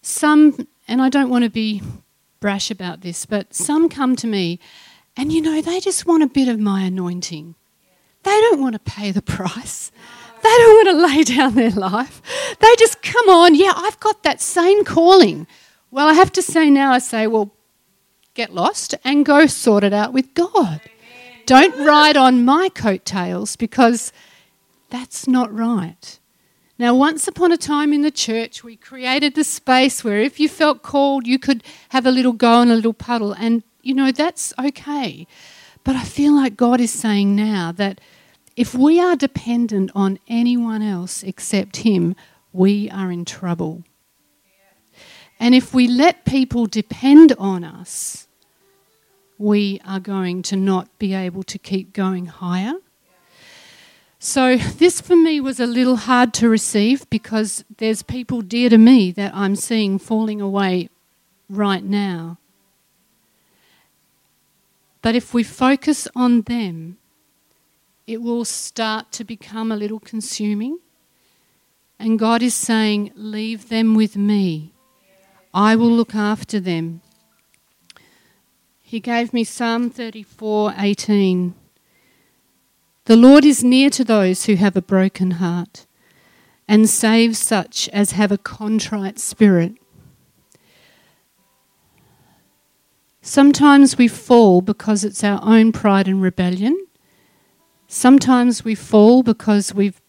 some, 0.02 0.68
and 0.86 1.02
I 1.02 1.08
don't 1.08 1.30
want 1.30 1.44
to 1.44 1.50
be 1.50 1.82
brash 2.38 2.70
about 2.70 3.00
this, 3.00 3.26
but 3.26 3.54
some 3.54 3.88
come 3.88 4.14
to 4.16 4.26
me, 4.26 4.60
and 5.16 5.32
you 5.32 5.40
know, 5.40 5.60
they 5.60 5.80
just 5.80 6.06
want 6.06 6.22
a 6.22 6.28
bit 6.28 6.48
of 6.48 6.60
my 6.60 6.82
anointing. 6.82 7.56
They 8.26 8.40
don't 8.40 8.60
want 8.60 8.72
to 8.72 8.80
pay 8.80 9.12
the 9.12 9.22
price. 9.22 9.92
They 10.42 10.48
don't 10.48 10.74
want 10.74 10.88
to 10.88 11.06
lay 11.06 11.22
down 11.22 11.54
their 11.54 11.70
life. 11.70 12.20
They 12.58 12.74
just 12.76 13.00
come 13.00 13.28
on, 13.28 13.54
yeah, 13.54 13.72
I've 13.76 14.00
got 14.00 14.24
that 14.24 14.40
same 14.40 14.84
calling. 14.84 15.46
Well, 15.92 16.08
I 16.08 16.14
have 16.14 16.32
to 16.32 16.42
say 16.42 16.68
now, 16.68 16.90
I 16.90 16.98
say, 16.98 17.28
well, 17.28 17.52
get 18.34 18.52
lost 18.52 18.96
and 19.04 19.24
go 19.24 19.46
sort 19.46 19.84
it 19.84 19.92
out 19.92 20.12
with 20.12 20.34
God. 20.34 20.80
Don't 21.46 21.86
ride 21.86 22.16
on 22.16 22.44
my 22.44 22.68
coattails 22.68 23.54
because 23.54 24.12
that's 24.90 25.28
not 25.28 25.54
right. 25.54 26.18
Now, 26.80 26.96
once 26.96 27.28
upon 27.28 27.52
a 27.52 27.56
time 27.56 27.92
in 27.92 28.02
the 28.02 28.10
church, 28.10 28.64
we 28.64 28.74
created 28.74 29.36
the 29.36 29.44
space 29.44 30.02
where 30.02 30.18
if 30.20 30.40
you 30.40 30.48
felt 30.48 30.82
called, 30.82 31.28
you 31.28 31.38
could 31.38 31.62
have 31.90 32.04
a 32.04 32.10
little 32.10 32.32
go 32.32 32.60
and 32.60 32.72
a 32.72 32.74
little 32.74 32.92
puddle, 32.92 33.32
and 33.32 33.62
you 33.82 33.94
know, 33.94 34.10
that's 34.10 34.52
okay. 34.58 35.28
But 35.86 35.94
I 35.94 36.02
feel 36.02 36.34
like 36.34 36.56
God 36.56 36.80
is 36.80 36.90
saying 36.90 37.36
now 37.36 37.70
that 37.70 38.00
if 38.56 38.74
we 38.74 38.98
are 39.00 39.14
dependent 39.14 39.92
on 39.94 40.18
anyone 40.26 40.82
else 40.82 41.22
except 41.22 41.76
Him, 41.76 42.16
we 42.52 42.90
are 42.90 43.12
in 43.12 43.24
trouble. 43.24 43.84
And 45.38 45.54
if 45.54 45.72
we 45.72 45.86
let 45.86 46.24
people 46.24 46.66
depend 46.66 47.34
on 47.38 47.62
us, 47.62 48.26
we 49.38 49.80
are 49.86 50.00
going 50.00 50.42
to 50.42 50.56
not 50.56 50.88
be 50.98 51.14
able 51.14 51.44
to 51.44 51.58
keep 51.58 51.92
going 51.92 52.26
higher. 52.26 52.74
So, 54.18 54.56
this 54.56 55.00
for 55.00 55.14
me 55.14 55.40
was 55.40 55.60
a 55.60 55.66
little 55.66 55.96
hard 55.96 56.34
to 56.34 56.48
receive 56.48 57.08
because 57.10 57.62
there's 57.76 58.02
people 58.02 58.42
dear 58.42 58.70
to 58.70 58.78
me 58.78 59.12
that 59.12 59.32
I'm 59.36 59.54
seeing 59.54 60.00
falling 60.00 60.40
away 60.40 60.88
right 61.48 61.84
now. 61.84 62.38
But 65.06 65.14
if 65.14 65.32
we 65.32 65.44
focus 65.44 66.08
on 66.16 66.42
them, 66.42 66.98
it 68.08 68.20
will 68.20 68.44
start 68.44 69.12
to 69.12 69.22
become 69.22 69.70
a 69.70 69.76
little 69.76 70.00
consuming. 70.00 70.80
And 71.96 72.18
God 72.18 72.42
is 72.42 72.54
saying, 72.54 73.12
Leave 73.14 73.68
them 73.68 73.94
with 73.94 74.16
me. 74.16 74.74
I 75.54 75.76
will 75.76 75.92
look 75.92 76.16
after 76.16 76.58
them. 76.58 77.02
He 78.82 78.98
gave 78.98 79.32
me 79.32 79.44
Psalm 79.44 79.90
34 79.90 80.74
18. 80.76 81.54
The 83.04 83.16
Lord 83.16 83.44
is 83.44 83.62
near 83.62 83.90
to 83.90 84.02
those 84.02 84.46
who 84.46 84.56
have 84.56 84.76
a 84.76 84.82
broken 84.82 85.30
heart 85.42 85.86
and 86.66 86.90
saves 86.90 87.38
such 87.38 87.88
as 87.90 88.10
have 88.10 88.32
a 88.32 88.38
contrite 88.38 89.20
spirit. 89.20 89.74
Sometimes 93.28 93.98
we 93.98 94.06
fall 94.06 94.60
because 94.60 95.02
it's 95.02 95.24
our 95.24 95.40
own 95.42 95.72
pride 95.72 96.06
and 96.06 96.22
rebellion. 96.22 96.86
Sometimes 97.88 98.64
we 98.64 98.76
fall 98.76 99.24
because 99.24 99.74
we've 99.74 100.00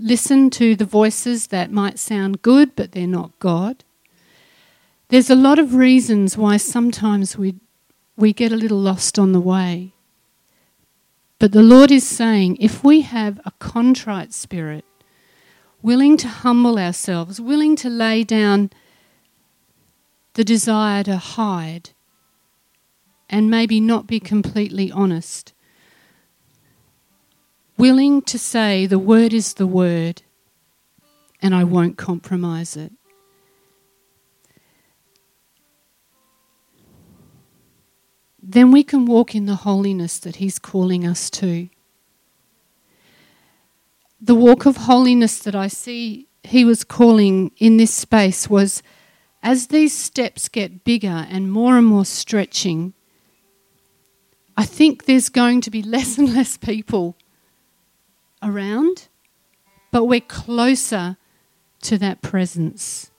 listened 0.00 0.52
to 0.54 0.74
the 0.74 0.84
voices 0.84 1.46
that 1.46 1.70
might 1.70 1.96
sound 1.96 2.42
good, 2.42 2.74
but 2.74 2.90
they're 2.90 3.06
not 3.06 3.38
God. 3.38 3.84
There's 5.10 5.30
a 5.30 5.36
lot 5.36 5.60
of 5.60 5.76
reasons 5.76 6.36
why 6.36 6.56
sometimes 6.56 7.38
we, 7.38 7.54
we 8.16 8.32
get 8.32 8.50
a 8.50 8.56
little 8.56 8.80
lost 8.80 9.16
on 9.16 9.30
the 9.30 9.40
way. 9.40 9.92
But 11.38 11.52
the 11.52 11.62
Lord 11.62 11.92
is 11.92 12.04
saying 12.04 12.56
if 12.58 12.82
we 12.82 13.02
have 13.02 13.40
a 13.44 13.52
contrite 13.60 14.32
spirit, 14.32 14.84
willing 15.82 16.16
to 16.16 16.26
humble 16.26 16.80
ourselves, 16.80 17.40
willing 17.40 17.76
to 17.76 17.88
lay 17.88 18.24
down 18.24 18.70
the 20.34 20.42
desire 20.42 21.04
to 21.04 21.16
hide, 21.16 21.90
and 23.28 23.50
maybe 23.50 23.80
not 23.80 24.06
be 24.06 24.20
completely 24.20 24.90
honest, 24.90 25.52
willing 27.76 28.22
to 28.22 28.38
say, 28.38 28.86
the 28.86 28.98
word 28.98 29.32
is 29.32 29.54
the 29.54 29.66
word, 29.66 30.22
and 31.42 31.54
I 31.54 31.64
won't 31.64 31.96
compromise 31.96 32.76
it. 32.76 32.92
Then 38.48 38.70
we 38.70 38.84
can 38.84 39.06
walk 39.06 39.34
in 39.34 39.46
the 39.46 39.56
holiness 39.56 40.18
that 40.20 40.36
He's 40.36 40.60
calling 40.60 41.04
us 41.04 41.30
to. 41.30 41.68
The 44.20 44.36
walk 44.36 44.66
of 44.66 44.76
holiness 44.76 45.40
that 45.40 45.56
I 45.56 45.66
see 45.66 46.28
He 46.44 46.64
was 46.64 46.84
calling 46.84 47.50
in 47.56 47.76
this 47.76 47.92
space 47.92 48.48
was 48.48 48.84
as 49.42 49.66
these 49.66 49.92
steps 49.92 50.48
get 50.48 50.84
bigger 50.84 51.26
and 51.28 51.50
more 51.50 51.76
and 51.76 51.86
more 51.86 52.04
stretching, 52.04 52.94
I 54.56 54.64
think 54.64 55.04
there's 55.04 55.28
going 55.28 55.60
to 55.62 55.70
be 55.70 55.82
less 55.82 56.18
and 56.18 56.34
less 56.34 56.56
people 56.56 57.16
around, 58.42 59.08
but 59.90 60.04
we're 60.04 60.20
closer 60.20 61.16
to 61.82 61.98
that 61.98 62.22
presence. 62.22 63.10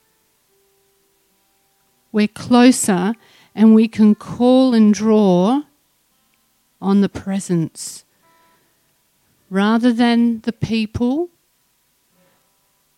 We're 2.11 2.27
closer 2.27 3.13
and 3.53 3.75
we 3.75 3.87
can 3.87 4.15
call 4.15 4.73
and 4.73 4.93
draw 4.93 5.63
on 6.81 7.01
the 7.01 7.09
presence 7.09 8.05
rather 9.49 9.93
than 9.93 10.41
the 10.41 10.53
people. 10.53 11.29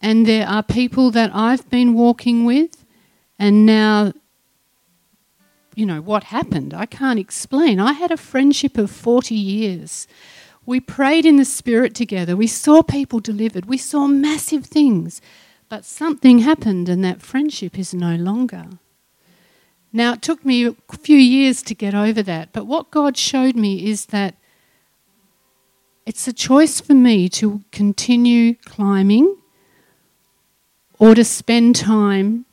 And 0.01 0.25
there 0.25 0.47
are 0.47 0.63
people 0.63 1.11
that 1.11 1.31
I've 1.33 1.69
been 1.69 1.93
walking 1.93 2.45
with, 2.45 2.85
and 3.37 3.65
now, 3.65 4.13
you 5.79 5.85
know, 5.85 6.01
what 6.01 6.25
happened? 6.25 6.73
I 6.73 6.85
can't 6.85 7.19
explain. 7.19 7.79
I 7.79 7.93
had 7.93 8.11
a 8.11 8.17
friendship 8.17 8.77
of 8.77 8.91
40 8.91 9.33
years 9.33 10.07
we 10.69 10.79
prayed 10.79 11.25
in 11.25 11.37
the 11.37 11.45
Spirit 11.45 11.95
together. 11.95 12.35
We 12.35 12.45
saw 12.45 12.83
people 12.83 13.19
delivered. 13.19 13.65
We 13.65 13.79
saw 13.79 14.05
massive 14.05 14.67
things. 14.67 15.19
But 15.67 15.83
something 15.83 16.39
happened, 16.39 16.87
and 16.87 17.03
that 17.03 17.23
friendship 17.23 17.79
is 17.79 17.91
no 17.91 18.15
longer. 18.15 18.65
Now, 19.91 20.13
it 20.13 20.21
took 20.21 20.45
me 20.45 20.67
a 20.67 20.75
few 20.91 21.17
years 21.17 21.63
to 21.63 21.73
get 21.73 21.95
over 21.95 22.21
that. 22.21 22.53
But 22.53 22.67
what 22.67 22.91
God 22.91 23.17
showed 23.17 23.55
me 23.55 23.89
is 23.89 24.07
that 24.07 24.35
it's 26.05 26.27
a 26.27 26.33
choice 26.33 26.79
for 26.79 26.93
me 26.93 27.29
to 27.29 27.63
continue 27.71 28.53
climbing 28.53 29.37
or 30.99 31.15
to 31.15 31.23
spend 31.23 31.77
time 31.77 32.45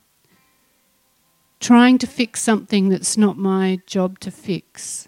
trying 1.59 1.97
to 1.97 2.07
fix 2.07 2.41
something 2.41 2.89
that's 2.89 3.17
not 3.17 3.37
my 3.37 3.79
job 3.85 4.19
to 4.19 4.31
fix. 4.31 5.07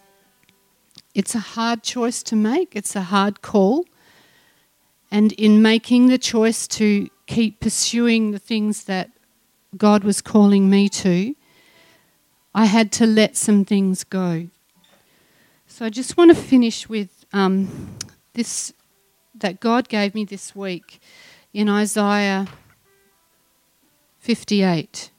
It's 1.14 1.36
a 1.36 1.40
hard 1.40 1.84
choice 1.84 2.24
to 2.24 2.36
make, 2.36 2.76
it's 2.76 2.96
a 2.96 3.04
hard 3.04 3.42
call. 3.42 3.86
And 5.12 5.32
in 5.34 5.62
making 5.62 6.08
the 6.08 6.20
choice 6.20 6.68
to 6.68 7.10
keep 7.26 7.60
pursuing 7.60 8.32
the 8.32 8.40
things 8.40 8.84
that 8.84 9.10
God 9.76 10.04
was 10.04 10.22
calling 10.22 10.70
me 10.70 10.88
to, 10.90 11.36
I 12.54 12.66
had 12.66 12.92
to 12.94 13.06
let 13.06 13.36
some 13.36 13.66
things 13.66 14.04
go. 14.04 14.50
So 15.68 15.86
I 15.86 15.90
just 15.90 16.18
want 16.18 16.30
to 16.30 16.36
finish 16.36 16.90
with 16.90 17.26
um, 17.32 17.96
this 18.34 18.74
that 19.36 19.60
God 19.60 19.88
gave 19.88 20.14
me 20.14 20.26
this 20.26 20.56
week 20.56 21.00
in 21.54 21.70
Isaiah 21.70 22.48
58. 24.20 25.12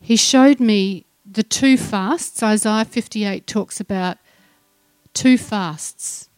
He 0.00 0.16
showed 0.16 0.60
me 0.60 1.04
the 1.30 1.42
two 1.42 1.76
fasts. 1.76 2.42
Isaiah 2.42 2.84
58 2.84 3.46
talks 3.46 3.80
about 3.80 4.18
two 5.14 5.36
fasts. 5.36 6.28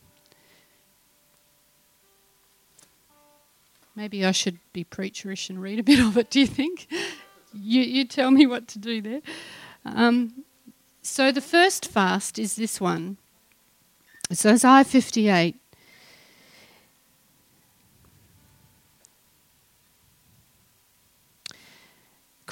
Maybe 3.94 4.24
I 4.24 4.32
should 4.32 4.58
be 4.72 4.84
preacherish 4.84 5.50
and 5.50 5.60
read 5.60 5.78
a 5.78 5.82
bit 5.82 6.00
of 6.00 6.16
it, 6.16 6.30
do 6.30 6.40
you 6.40 6.46
think? 6.46 6.88
you, 7.52 7.82
you 7.82 8.04
tell 8.04 8.30
me 8.30 8.46
what 8.46 8.66
to 8.68 8.78
do 8.78 9.00
there. 9.00 9.20
Um, 9.84 10.44
so 11.02 11.30
the 11.30 11.40
first 11.40 11.86
fast 11.86 12.38
is 12.38 12.56
this 12.56 12.80
one. 12.80 13.18
It's 14.30 14.46
Isaiah 14.46 14.84
58. 14.84 15.56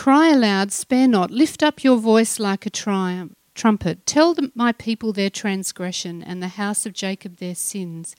Cry 0.01 0.31
aloud, 0.31 0.73
spare 0.73 1.07
not, 1.07 1.31
lift 1.31 1.63
up 1.63 1.85
your 1.85 1.99
voice 1.99 2.41
like 2.41 2.65
a 2.65 2.71
triumph, 2.71 3.37
trumpet. 3.55 4.07
Tell 4.07 4.35
my 4.55 4.73
people 4.73 5.13
their 5.13 5.29
transgression 5.29 6.23
and 6.23 6.43
the 6.43 6.49
house 6.49 6.87
of 6.87 6.95
Jacob 6.95 7.37
their 7.37 7.55
sins. 7.55 8.17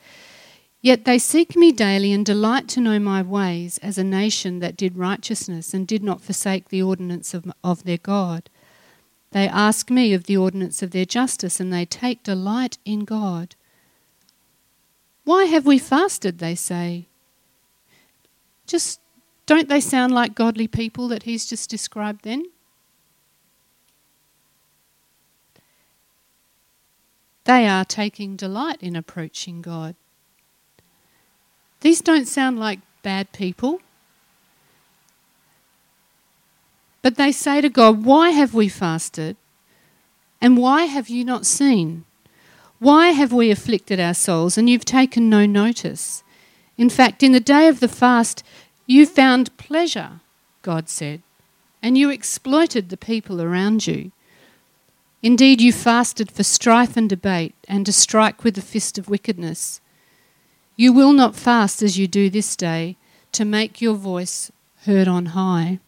Yet 0.81 1.05
they 1.05 1.17
seek 1.17 1.55
me 1.55 1.71
daily 1.71 2.13
and 2.13 2.23
delight 2.23 2.67
to 2.67 2.81
know 2.81 2.99
my 2.99 3.23
ways 3.23 3.79
as 3.79 3.97
a 3.97 4.03
nation 4.03 4.59
that 4.59 4.77
did 4.77 4.95
righteousness 4.95 5.73
and 5.73 5.87
did 5.87 6.03
not 6.03 6.21
forsake 6.21 6.69
the 6.69 6.83
ordinance 6.83 7.33
of, 7.33 7.51
of 7.63 7.83
their 7.83 7.97
God. 7.97 8.51
They 9.31 9.47
ask 9.47 9.89
me 9.89 10.13
of 10.13 10.25
the 10.25 10.37
ordinance 10.37 10.83
of 10.83 10.91
their 10.91 11.05
justice 11.05 11.59
and 11.59 11.73
they 11.73 11.85
take 11.85 12.21
delight 12.21 12.77
in 12.85 13.05
God. 13.05 13.55
Why 15.23 15.45
have 15.45 15.65
we 15.65 15.79
fasted, 15.79 16.37
they 16.37 16.53
say? 16.53 17.07
Just 18.67 18.99
don't 19.45 19.69
they 19.69 19.81
sound 19.81 20.13
like 20.13 20.35
godly 20.35 20.67
people 20.67 21.07
that 21.09 21.23
he's 21.23 21.45
just 21.45 21.69
described 21.69 22.23
then? 22.23 22.45
They 27.45 27.67
are 27.67 27.83
taking 27.83 28.35
delight 28.35 28.81
in 28.81 28.95
approaching 28.95 29.61
God. 29.61 29.95
These 31.81 32.01
don't 32.01 32.27
sound 32.27 32.59
like 32.59 32.79
bad 33.01 33.31
people. 33.31 33.81
But 37.01 37.15
they 37.15 37.31
say 37.31 37.61
to 37.61 37.69
God, 37.69 38.05
Why 38.05 38.29
have 38.29 38.53
we 38.53 38.69
fasted? 38.69 39.35
And 40.39 40.57
why 40.57 40.85
have 40.85 41.09
you 41.09 41.25
not 41.25 41.45
seen? 41.45 42.05
Why 42.79 43.09
have 43.09 43.31
we 43.31 43.51
afflicted 43.51 43.99
our 43.99 44.13
souls 44.13 44.57
and 44.57 44.69
you've 44.69 44.85
taken 44.85 45.29
no 45.29 45.45
notice? 45.45 46.23
In 46.77 46.89
fact, 46.89 47.21
in 47.21 47.31
the 47.31 47.39
day 47.39 47.67
of 47.67 47.79
the 47.79 47.87
fast, 47.87 48.43
you 48.91 49.05
found 49.05 49.55
pleasure, 49.55 50.19
God 50.61 50.89
said, 50.89 51.21
and 51.81 51.97
you 51.97 52.09
exploited 52.09 52.89
the 52.89 52.97
people 52.97 53.41
around 53.41 53.87
you. 53.87 54.11
Indeed, 55.23 55.61
you 55.61 55.71
fasted 55.71 56.29
for 56.29 56.43
strife 56.43 56.97
and 56.97 57.09
debate 57.09 57.55
and 57.69 57.85
to 57.85 57.93
strike 57.93 58.43
with 58.43 58.55
the 58.55 58.61
fist 58.61 58.97
of 58.97 59.09
wickedness. 59.09 59.79
You 60.75 60.91
will 60.91 61.13
not 61.13 61.35
fast 61.35 61.81
as 61.81 61.97
you 61.97 62.07
do 62.07 62.29
this 62.29 62.55
day 62.55 62.97
to 63.31 63.45
make 63.45 63.81
your 63.81 63.93
voice 63.93 64.51
heard 64.83 65.07
on 65.07 65.27
high. 65.27 65.79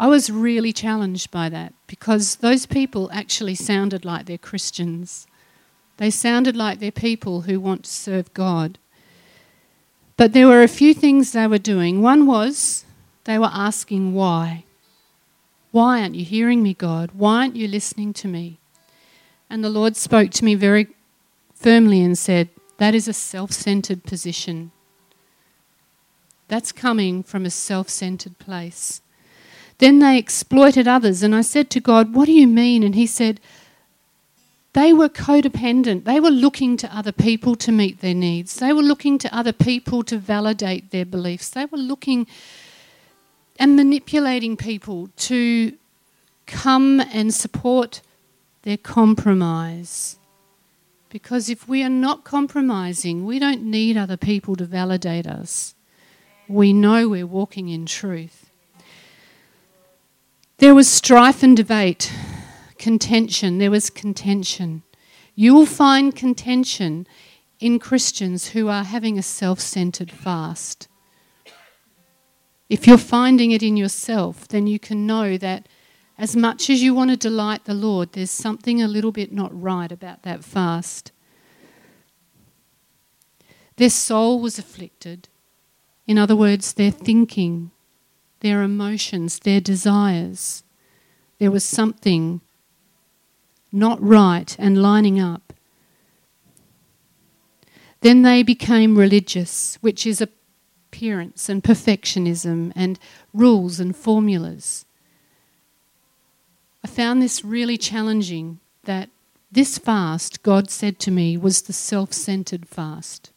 I 0.00 0.08
was 0.08 0.28
really 0.28 0.72
challenged 0.72 1.30
by 1.30 1.48
that 1.50 1.72
because 1.86 2.36
those 2.36 2.66
people 2.66 3.08
actually 3.12 3.54
sounded 3.54 4.04
like 4.04 4.26
they're 4.26 4.38
Christians. 4.38 5.26
They 5.98 6.10
sounded 6.10 6.56
like 6.56 6.80
they're 6.80 6.90
people 6.90 7.42
who 7.42 7.60
want 7.60 7.84
to 7.84 7.90
serve 7.90 8.34
God. 8.34 8.78
But 10.16 10.32
there 10.32 10.46
were 10.46 10.62
a 10.62 10.68
few 10.68 10.94
things 10.94 11.32
they 11.32 11.46
were 11.46 11.58
doing. 11.58 12.02
One 12.02 12.26
was 12.26 12.84
they 13.24 13.38
were 13.38 13.50
asking 13.52 14.14
why. 14.14 14.64
Why 15.72 16.00
aren't 16.00 16.14
you 16.14 16.24
hearing 16.24 16.62
me, 16.62 16.74
God? 16.74 17.10
Why 17.12 17.42
aren't 17.42 17.56
you 17.56 17.68
listening 17.68 18.12
to 18.14 18.28
me? 18.28 18.58
And 19.50 19.62
the 19.62 19.70
Lord 19.70 19.96
spoke 19.96 20.30
to 20.32 20.44
me 20.44 20.54
very 20.54 20.88
firmly 21.54 22.02
and 22.02 22.16
said, 22.16 22.48
that 22.78 22.94
is 22.94 23.08
a 23.08 23.12
self 23.12 23.52
centered 23.52 24.04
position. 24.04 24.70
That's 26.48 26.72
coming 26.72 27.22
from 27.22 27.46
a 27.46 27.50
self 27.50 27.88
centered 27.88 28.38
place. 28.38 29.00
Then 29.78 29.98
they 29.98 30.18
exploited 30.18 30.88
others, 30.88 31.22
and 31.22 31.34
I 31.34 31.42
said 31.42 31.70
to 31.70 31.80
God, 31.80 32.14
What 32.14 32.26
do 32.26 32.32
you 32.32 32.46
mean? 32.46 32.82
And 32.82 32.94
He 32.94 33.06
said, 33.06 33.40
They 34.76 34.92
were 34.92 35.08
codependent. 35.08 36.04
They 36.04 36.20
were 36.20 36.30
looking 36.30 36.76
to 36.76 36.94
other 36.94 37.10
people 37.10 37.56
to 37.56 37.72
meet 37.72 38.02
their 38.02 38.12
needs. 38.12 38.56
They 38.56 38.74
were 38.74 38.82
looking 38.82 39.16
to 39.20 39.34
other 39.34 39.54
people 39.54 40.02
to 40.02 40.18
validate 40.18 40.90
their 40.90 41.06
beliefs. 41.06 41.48
They 41.48 41.64
were 41.64 41.78
looking 41.78 42.26
and 43.58 43.74
manipulating 43.74 44.54
people 44.54 45.08
to 45.16 45.72
come 46.44 47.00
and 47.00 47.32
support 47.32 48.02
their 48.64 48.76
compromise. 48.76 50.18
Because 51.08 51.48
if 51.48 51.66
we 51.66 51.82
are 51.82 51.88
not 51.88 52.24
compromising, 52.24 53.24
we 53.24 53.38
don't 53.38 53.62
need 53.62 53.96
other 53.96 54.18
people 54.18 54.56
to 54.56 54.66
validate 54.66 55.26
us. 55.26 55.74
We 56.48 56.74
know 56.74 57.08
we're 57.08 57.26
walking 57.26 57.70
in 57.70 57.86
truth. 57.86 58.50
There 60.58 60.74
was 60.74 60.86
strife 60.86 61.42
and 61.42 61.56
debate, 61.56 62.12
contention. 62.78 63.58
There 63.58 63.70
was 63.70 63.90
contention. 63.90 64.82
You 65.34 65.54
will 65.54 65.66
find 65.66 66.14
contention 66.14 67.06
in 67.60 67.78
Christians 67.78 68.48
who 68.48 68.68
are 68.68 68.84
having 68.84 69.18
a 69.18 69.22
self 69.22 69.60
centered 69.60 70.10
fast. 70.10 70.88
If 72.68 72.86
you're 72.86 72.98
finding 72.98 73.52
it 73.52 73.62
in 73.62 73.76
yourself, 73.76 74.48
then 74.48 74.66
you 74.66 74.78
can 74.78 75.06
know 75.06 75.36
that 75.38 75.68
as 76.18 76.34
much 76.34 76.70
as 76.70 76.82
you 76.82 76.94
want 76.94 77.10
to 77.10 77.16
delight 77.16 77.64
the 77.64 77.74
Lord, 77.74 78.12
there's 78.12 78.30
something 78.30 78.82
a 78.82 78.88
little 78.88 79.12
bit 79.12 79.32
not 79.32 79.50
right 79.60 79.92
about 79.92 80.22
that 80.22 80.42
fast. 80.42 81.12
Their 83.76 83.90
soul 83.90 84.40
was 84.40 84.58
afflicted. 84.58 85.28
In 86.06 86.18
other 86.18 86.34
words, 86.34 86.72
their 86.72 86.90
thinking, 86.90 87.70
their 88.40 88.62
emotions, 88.62 89.40
their 89.40 89.60
desires. 89.60 90.62
There 91.38 91.50
was 91.50 91.64
something 91.64 92.40
not 93.76 94.02
right 94.02 94.56
and 94.58 94.80
lining 94.80 95.20
up. 95.20 95.52
Then 98.00 98.22
they 98.22 98.42
became 98.42 98.98
religious, 98.98 99.76
which 99.80 100.06
is 100.06 100.20
appearance 100.20 101.48
and 101.48 101.62
perfectionism 101.62 102.72
and 102.74 102.98
rules 103.32 103.78
and 103.78 103.94
formulas. 103.94 104.84
I 106.82 106.88
found 106.88 107.20
this 107.20 107.44
really 107.44 107.76
challenging 107.76 108.60
that 108.84 109.10
this 109.50 109.78
fast, 109.78 110.42
God 110.42 110.70
said 110.70 110.98
to 111.00 111.10
me, 111.10 111.36
was 111.36 111.62
the 111.62 111.72
self 111.72 112.12
centered 112.12 112.68
fast. 112.68 113.32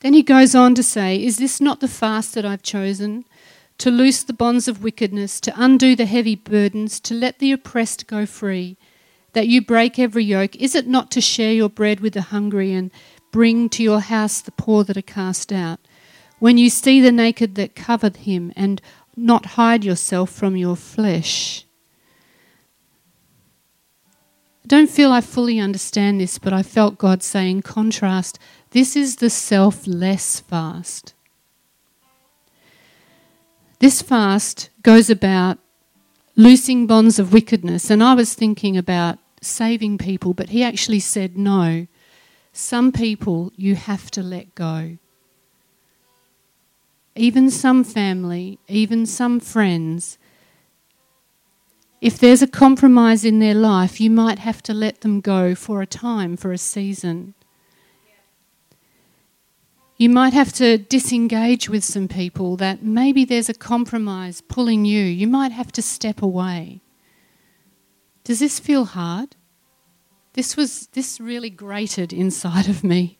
Then 0.00 0.12
he 0.12 0.22
goes 0.22 0.54
on 0.54 0.74
to 0.74 0.82
say, 0.82 1.22
Is 1.22 1.38
this 1.38 1.60
not 1.60 1.80
the 1.80 1.88
fast 1.88 2.34
that 2.34 2.44
I've 2.44 2.62
chosen? 2.62 3.24
To 3.78 3.90
loose 3.90 4.22
the 4.22 4.32
bonds 4.32 4.68
of 4.68 4.82
wickedness, 4.82 5.40
to 5.40 5.52
undo 5.56 5.96
the 5.96 6.06
heavy 6.06 6.36
burdens, 6.36 7.00
to 7.00 7.14
let 7.14 7.38
the 7.38 7.52
oppressed 7.52 8.06
go 8.06 8.24
free, 8.24 8.76
that 9.32 9.48
you 9.48 9.60
break 9.60 9.98
every 9.98 10.24
yoke? 10.24 10.56
Is 10.56 10.74
it 10.74 10.86
not 10.86 11.10
to 11.12 11.20
share 11.20 11.52
your 11.52 11.68
bread 11.68 12.00
with 12.00 12.14
the 12.14 12.22
hungry 12.22 12.72
and 12.72 12.90
bring 13.32 13.68
to 13.70 13.82
your 13.82 14.00
house 14.00 14.40
the 14.40 14.52
poor 14.52 14.84
that 14.84 14.96
are 14.96 15.02
cast 15.02 15.52
out? 15.52 15.80
When 16.38 16.56
you 16.56 16.70
see 16.70 17.00
the 17.00 17.12
naked 17.12 17.54
that 17.56 17.74
covered 17.74 18.18
him, 18.18 18.52
and 18.54 18.80
not 19.16 19.46
hide 19.46 19.84
yourself 19.84 20.30
from 20.30 20.56
your 20.56 20.76
flesh. 20.76 21.64
I 24.64 24.66
don't 24.66 24.90
feel 24.90 25.12
I 25.12 25.20
fully 25.20 25.60
understand 25.60 26.20
this, 26.20 26.38
but 26.38 26.52
I 26.52 26.62
felt 26.62 26.98
God 26.98 27.22
saying, 27.22 27.62
contrast, 27.62 28.38
this 28.70 28.96
is 28.96 29.16
the 29.16 29.30
selfless 29.30 30.40
fast. 30.40 31.13
This 33.84 34.00
fast 34.00 34.70
goes 34.80 35.10
about 35.10 35.58
loosing 36.36 36.86
bonds 36.86 37.18
of 37.18 37.34
wickedness, 37.34 37.90
and 37.90 38.02
I 38.02 38.14
was 38.14 38.32
thinking 38.32 38.78
about 38.78 39.18
saving 39.42 39.98
people, 39.98 40.32
but 40.32 40.48
he 40.48 40.62
actually 40.62 41.00
said, 41.00 41.36
no, 41.36 41.86
some 42.50 42.92
people 42.92 43.52
you 43.56 43.74
have 43.74 44.10
to 44.12 44.22
let 44.22 44.54
go. 44.54 44.96
Even 47.14 47.50
some 47.50 47.84
family, 47.84 48.58
even 48.68 49.04
some 49.04 49.38
friends, 49.38 50.16
if 52.00 52.18
there's 52.18 52.40
a 52.40 52.46
compromise 52.46 53.22
in 53.22 53.38
their 53.38 53.52
life, 53.52 54.00
you 54.00 54.10
might 54.10 54.38
have 54.38 54.62
to 54.62 54.72
let 54.72 55.02
them 55.02 55.20
go 55.20 55.54
for 55.54 55.82
a 55.82 55.86
time, 55.86 56.38
for 56.38 56.52
a 56.52 56.56
season. 56.56 57.34
You 59.96 60.10
might 60.10 60.32
have 60.32 60.52
to 60.54 60.78
disengage 60.78 61.68
with 61.68 61.84
some 61.84 62.08
people 62.08 62.56
that 62.56 62.82
maybe 62.82 63.24
there's 63.24 63.48
a 63.48 63.54
compromise 63.54 64.40
pulling 64.40 64.84
you. 64.84 65.02
You 65.02 65.28
might 65.28 65.52
have 65.52 65.70
to 65.72 65.82
step 65.82 66.20
away. 66.20 66.80
Does 68.24 68.40
this 68.40 68.58
feel 68.58 68.86
hard? 68.86 69.36
This 70.32 70.56
was 70.56 70.88
this 70.88 71.20
really 71.20 71.50
grated 71.50 72.12
inside 72.12 72.68
of 72.68 72.82
me. 72.82 73.18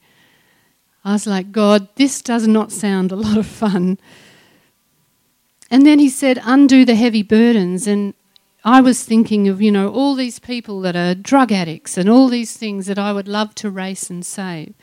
I 1.05 1.13
was 1.13 1.27
like, 1.27 1.53
God, 1.53 1.89
this 1.95 2.21
does 2.23 2.49
not 2.49 2.73
sound 2.73 3.13
a 3.13 3.17
lot 3.17 3.37
of 3.37 3.47
fun. 3.47 3.99
And 5.71 5.87
then 5.87 5.99
he 5.99 6.09
said, 6.09 6.41
undo 6.43 6.85
the 6.85 6.95
heavy 6.95 7.23
burdens. 7.23 7.87
And 7.87 8.15
I 8.65 8.81
was 8.81 9.05
thinking 9.05 9.47
of, 9.47 9.61
you 9.63 9.71
know, 9.71 9.91
all 9.91 10.15
these 10.15 10.39
people 10.39 10.81
that 10.81 10.97
are 10.97 11.15
drug 11.15 11.53
addicts 11.53 11.97
and 11.97 12.09
all 12.09 12.29
these 12.29 12.57
things 12.57 12.87
that 12.87 12.99
I 12.99 13.13
would 13.13 13.29
love 13.29 13.55
to 13.57 13.71
race 13.71 14.09
and 14.09 14.25
save. 14.25 14.75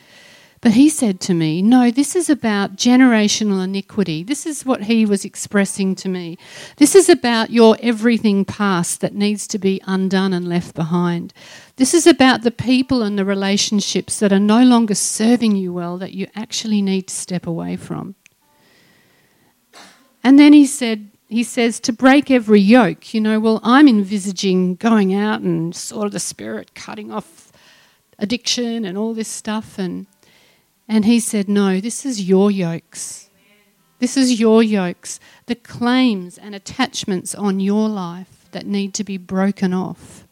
But 0.62 0.74
he 0.74 0.90
said 0.90 1.20
to 1.22 1.34
me, 1.34 1.64
No, 1.64 1.90
this 1.90 2.16
is 2.16 2.30
about 2.30 2.76
generational 2.76 3.64
iniquity. 3.64 4.22
This 4.22 4.46
is 4.46 4.64
what 4.64 4.84
he 4.84 5.08
was 5.08 5.26
expressing 5.26 5.96
to 5.96 6.08
me. 6.08 6.38
This 6.78 6.94
is 6.94 7.10
about 7.10 7.50
your 7.50 7.78
everything 7.82 8.46
past 8.46 9.02
that 9.02 9.16
needs 9.16 9.48
to 9.48 9.58
be 9.58 9.82
undone 9.88 10.34
and 10.34 10.48
left 10.48 10.76
behind. 10.76 11.34
This 11.78 11.96
is 11.96 12.06
about 12.06 12.44
the 12.44 12.52
people 12.52 13.02
and 13.02 13.18
the 13.18 13.26
relationships 13.26 14.20
that 14.20 14.32
are 14.32 14.40
no 14.40 14.64
longer 14.64 14.94
serving 14.94 15.56
you 15.56 15.74
well 15.74 15.98
that 15.98 16.14
you 16.14 16.28
actually 16.36 16.84
need 16.84 17.08
to 17.08 17.16
step 17.16 17.48
away 17.48 17.76
from. 17.76 18.14
And 20.24 20.38
then 20.38 20.54
he 20.54 20.68
said, 20.68 21.10
he 21.28 21.44
says 21.44 21.80
to 21.80 21.94
break 21.94 22.30
every 22.30 22.60
yoke. 22.60 23.16
You 23.16 23.22
know, 23.22 23.40
well, 23.40 23.62
I'm 23.64 23.88
envisaging 23.88 24.76
going 24.76 25.16
out 25.16 25.42
and 25.42 25.76
sort 25.76 26.06
of 26.06 26.12
the 26.12 26.20
spirit 26.20 26.76
cutting 26.76 27.12
off 27.12 27.52
addiction 28.20 28.86
and 28.86 28.96
all 28.96 29.16
this 29.16 29.28
stuff. 29.28 29.80
And, 29.80 30.06
and 30.92 31.06
he 31.06 31.22
said, 31.22 31.48
no, 31.48 31.80
this 31.80 32.06
is 32.06 32.28
your 32.28 32.52
yokes. 32.52 33.30
This 34.00 34.18
is 34.18 34.42
your 34.42 34.62
yokes, 34.62 35.22
the 35.46 35.56
claims 35.56 36.38
and 36.38 36.54
attachments 36.54 37.34
on 37.34 37.62
your 37.62 37.88
life 37.88 38.46
that 38.52 38.66
need 38.66 38.94
to 38.96 39.06
be 39.06 39.16
broken 39.16 39.74
off. 39.74 40.28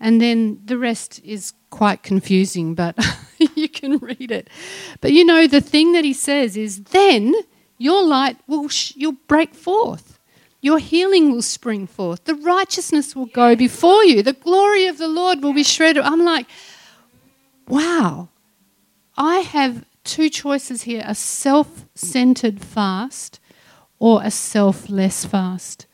And 0.00 0.20
then 0.20 0.60
the 0.64 0.76
rest 0.76 1.20
is 1.24 1.52
quite 1.70 2.02
confusing, 2.02 2.74
but 2.74 2.98
you 3.54 3.68
can 3.68 3.98
read 3.98 4.32
it. 4.32 4.50
But 5.00 5.12
you 5.12 5.24
know, 5.24 5.46
the 5.46 5.60
thing 5.60 5.92
that 5.92 6.04
he 6.04 6.12
says 6.12 6.56
is 6.56 6.82
then 6.82 7.32
your 7.78 8.02
light 8.02 8.38
will 8.48 8.68
sh- 8.68 8.94
you'll 8.96 9.22
break 9.28 9.54
forth. 9.54 10.18
Your 10.60 10.80
healing 10.80 11.30
will 11.30 11.42
spring 11.42 11.86
forth. 11.86 12.24
The 12.24 12.34
righteousness 12.34 13.14
will 13.14 13.26
go 13.26 13.54
before 13.54 14.02
you. 14.02 14.24
The 14.24 14.32
glory 14.32 14.88
of 14.88 14.98
the 14.98 15.06
Lord 15.06 15.44
will 15.44 15.54
be 15.54 15.62
shredded. 15.62 16.02
I'm 16.02 16.24
like, 16.24 16.46
wow. 17.68 18.28
I 19.16 19.38
have 19.38 19.84
two 20.04 20.28
choices 20.30 20.82
here 20.82 21.02
a 21.06 21.14
self 21.14 21.86
centered 21.94 22.60
fast 22.60 23.40
or 23.98 24.22
a 24.22 24.30
selfless 24.30 25.24
fast. 25.24 25.86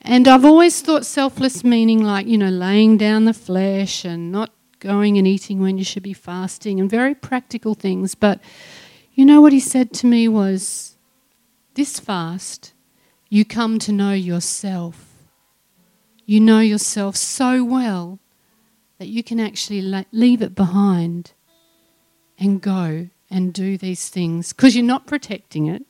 And 0.00 0.26
I've 0.26 0.44
always 0.44 0.80
thought 0.80 1.04
selfless 1.04 1.64
meaning 1.64 2.02
like, 2.02 2.26
you 2.26 2.38
know, 2.38 2.48
laying 2.48 2.96
down 2.96 3.24
the 3.24 3.34
flesh 3.34 4.04
and 4.04 4.32
not 4.32 4.50
going 4.80 5.18
and 5.18 5.26
eating 5.26 5.60
when 5.60 5.76
you 5.76 5.84
should 5.84 6.02
be 6.02 6.12
fasting 6.12 6.80
and 6.80 6.88
very 6.88 7.14
practical 7.14 7.74
things. 7.74 8.14
But 8.14 8.40
you 9.12 9.24
know 9.24 9.40
what 9.40 9.52
he 9.52 9.60
said 9.60 9.92
to 9.94 10.06
me 10.06 10.28
was, 10.28 10.96
this 11.74 12.00
fast, 12.00 12.72
you 13.28 13.44
come 13.44 13.78
to 13.80 13.92
know 13.92 14.12
yourself. 14.12 15.26
You 16.24 16.40
know 16.40 16.60
yourself 16.60 17.16
so 17.16 17.64
well 17.64 18.18
that 18.98 19.08
you 19.08 19.22
can 19.22 19.38
actually 19.40 19.80
leave 20.12 20.42
it 20.42 20.54
behind 20.54 21.32
and 22.38 22.60
go 22.60 23.08
and 23.30 23.52
do 23.52 23.76
these 23.76 24.08
things 24.08 24.52
because 24.52 24.74
you're 24.74 24.84
not 24.84 25.06
protecting 25.06 25.66
it. 25.66 25.84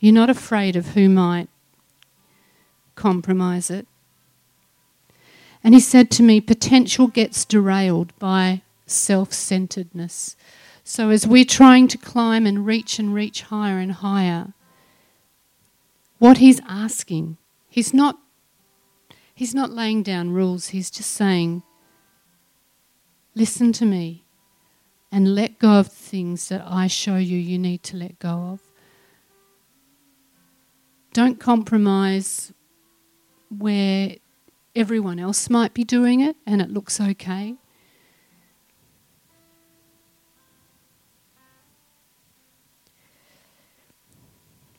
You're 0.00 0.14
not 0.14 0.30
afraid 0.30 0.74
of 0.74 0.88
who 0.88 1.08
might 1.08 1.48
compromise 2.96 3.70
it. 3.70 3.86
And 5.64 5.74
he 5.74 5.80
said 5.80 6.10
to 6.12 6.22
me, 6.22 6.40
potential 6.40 7.06
gets 7.06 7.44
derailed 7.44 8.16
by 8.18 8.62
self 8.86 9.32
centeredness. 9.32 10.36
So 10.82 11.10
as 11.10 11.26
we're 11.26 11.44
trying 11.44 11.86
to 11.88 11.98
climb 11.98 12.46
and 12.46 12.66
reach 12.66 12.98
and 12.98 13.14
reach 13.14 13.42
higher 13.42 13.78
and 13.78 13.92
higher, 13.92 14.52
what 16.18 16.38
he's 16.38 16.60
asking, 16.68 17.36
he's 17.68 17.94
not 17.94 18.18
he's 19.42 19.56
not 19.56 19.72
laying 19.72 20.04
down 20.04 20.30
rules, 20.30 20.68
he's 20.68 20.88
just 20.88 21.10
saying, 21.10 21.64
listen 23.34 23.72
to 23.72 23.84
me 23.84 24.24
and 25.10 25.34
let 25.34 25.58
go 25.58 25.80
of 25.80 25.88
things 25.88 26.48
that 26.48 26.62
I 26.64 26.86
show 26.86 27.16
you 27.16 27.36
you 27.36 27.58
need 27.58 27.82
to 27.82 27.96
let 27.96 28.20
go 28.20 28.28
of. 28.52 28.60
Don't 31.12 31.40
compromise 31.40 32.52
where 33.50 34.14
everyone 34.76 35.18
else 35.18 35.50
might 35.50 35.74
be 35.74 35.82
doing 35.82 36.20
it 36.20 36.36
and 36.46 36.62
it 36.62 36.70
looks 36.70 37.00
okay. 37.00 37.56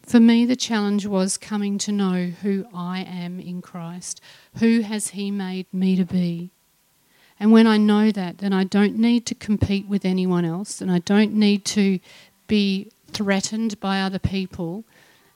For 0.06 0.20
me, 0.20 0.46
the 0.46 0.56
challenge 0.56 1.06
was 1.06 1.38
coming 1.38 1.78
to 1.80 1.92
know 1.92 2.26
who 2.42 2.66
I 2.74 3.02
am 3.02 3.40
in 3.40 3.62
Christ. 3.62 4.22
Who 4.60 4.82
has 4.82 5.10
He 5.10 5.32
made 5.32 5.66
me 5.74 5.96
to 5.96 6.04
be? 6.04 6.52
And 7.40 7.52
when 7.52 7.68
I 7.68 7.78
know 7.78 8.12
that, 8.12 8.40
then 8.40 8.54
I 8.54 8.64
don't 8.64 8.98
need 8.98 9.26
to 9.28 9.36
compete 9.36 9.88
with 9.88 10.06
anyone 10.06 10.46
else 10.46 10.82
and 10.82 10.92
I 10.92 11.00
don't 11.00 11.34
need 11.34 11.66
to 11.66 12.00
be 12.48 12.92
threatened 13.08 13.80
by 13.80 14.02
other 14.02 14.20
people 14.20 14.84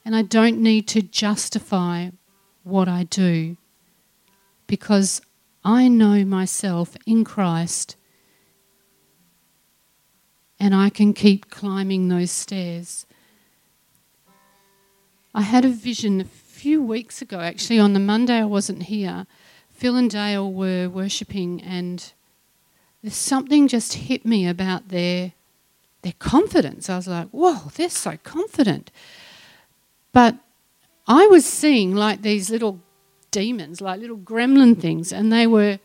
and 0.04 0.14
I 0.14 0.22
don't 0.22 0.58
need 0.58 0.86
to 0.88 1.02
justify 1.02 2.10
what 2.62 2.88
I 2.88 3.04
do 3.04 3.56
because 4.66 5.20
I 5.64 5.88
know 5.88 6.24
myself 6.24 6.96
in 7.06 7.24
Christ 7.24 7.96
and 10.60 10.74
I 10.74 10.90
can 10.90 11.12
keep 11.14 11.50
climbing 11.50 12.08
those 12.08 12.30
stairs 12.30 13.06
I 15.38 15.42
had 15.42 15.64
a 15.64 15.68
vision 15.68 16.20
a 16.20 16.24
few 16.24 16.82
weeks 16.82 17.22
ago, 17.22 17.38
actually, 17.38 17.78
on 17.78 17.92
the 17.92 18.00
Monday 18.00 18.38
I 18.38 18.44
wasn't 18.44 18.82
here. 18.82 19.24
Phil 19.70 19.94
and 19.94 20.10
Dale 20.10 20.52
were 20.52 20.88
worshipping, 20.88 21.62
and 21.62 22.12
something 23.06 23.68
just 23.68 23.92
hit 23.92 24.26
me 24.26 24.48
about 24.48 24.88
their 24.88 25.34
their 26.02 26.14
confidence. 26.18 26.90
I 26.90 26.96
was 26.96 27.06
like, 27.06 27.28
whoa, 27.28 27.70
they're 27.76 27.88
so 27.88 28.16
confident. 28.24 28.90
But 30.12 30.34
I 31.06 31.28
was 31.28 31.46
seeing 31.46 31.94
like 31.94 32.22
these 32.22 32.50
little 32.50 32.80
demons, 33.30 33.80
like 33.80 34.00
little 34.00 34.18
gremlin 34.18 34.80
things, 34.80 35.12
and 35.12 35.32
they 35.32 35.46
were 35.46 35.78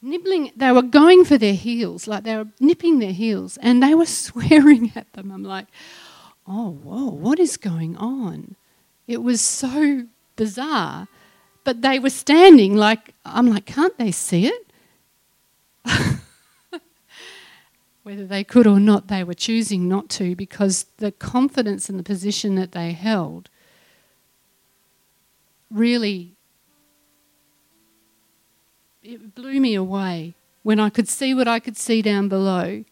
nibbling, 0.00 0.52
they 0.56 0.72
were 0.72 0.80
going 0.80 1.26
for 1.26 1.36
their 1.36 1.52
heels, 1.52 2.08
like 2.08 2.24
they 2.24 2.34
were 2.34 2.48
nipping 2.60 3.00
their 3.00 3.12
heels, 3.12 3.58
and 3.58 3.82
they 3.82 3.94
were 3.94 4.06
swearing 4.24 4.92
at 4.96 5.12
them. 5.12 5.30
I'm 5.30 5.44
like, 5.44 5.66
oh, 6.48 6.70
whoa, 6.70 7.10
what 7.10 7.38
is 7.38 7.58
going 7.58 7.94
on? 7.98 8.56
It 9.06 9.22
was 9.22 9.40
so 9.40 10.06
bizarre. 10.36 11.08
But 11.64 11.82
they 11.82 11.98
were 11.98 12.10
standing 12.10 12.76
like, 12.76 13.14
I'm 13.24 13.48
like, 13.48 13.66
can't 13.66 13.96
they 13.98 14.12
see 14.12 14.46
it? 14.46 14.66
Whether 18.02 18.26
they 18.26 18.44
could 18.44 18.66
or 18.66 18.78
not, 18.78 19.08
they 19.08 19.24
were 19.24 19.34
choosing 19.34 19.88
not 19.88 20.08
to 20.10 20.36
because 20.36 20.86
the 20.98 21.10
confidence 21.10 21.90
in 21.90 21.96
the 21.96 22.02
position 22.04 22.54
that 22.54 22.72
they 22.72 22.92
held 22.92 23.50
really 25.70 26.36
it 29.02 29.34
blew 29.34 29.60
me 29.60 29.74
away 29.74 30.34
when 30.62 30.80
I 30.80 30.90
could 30.90 31.08
see 31.08 31.34
what 31.34 31.48
I 31.48 31.58
could 31.58 31.76
see 31.76 32.02
down 32.02 32.28
below 32.28 32.84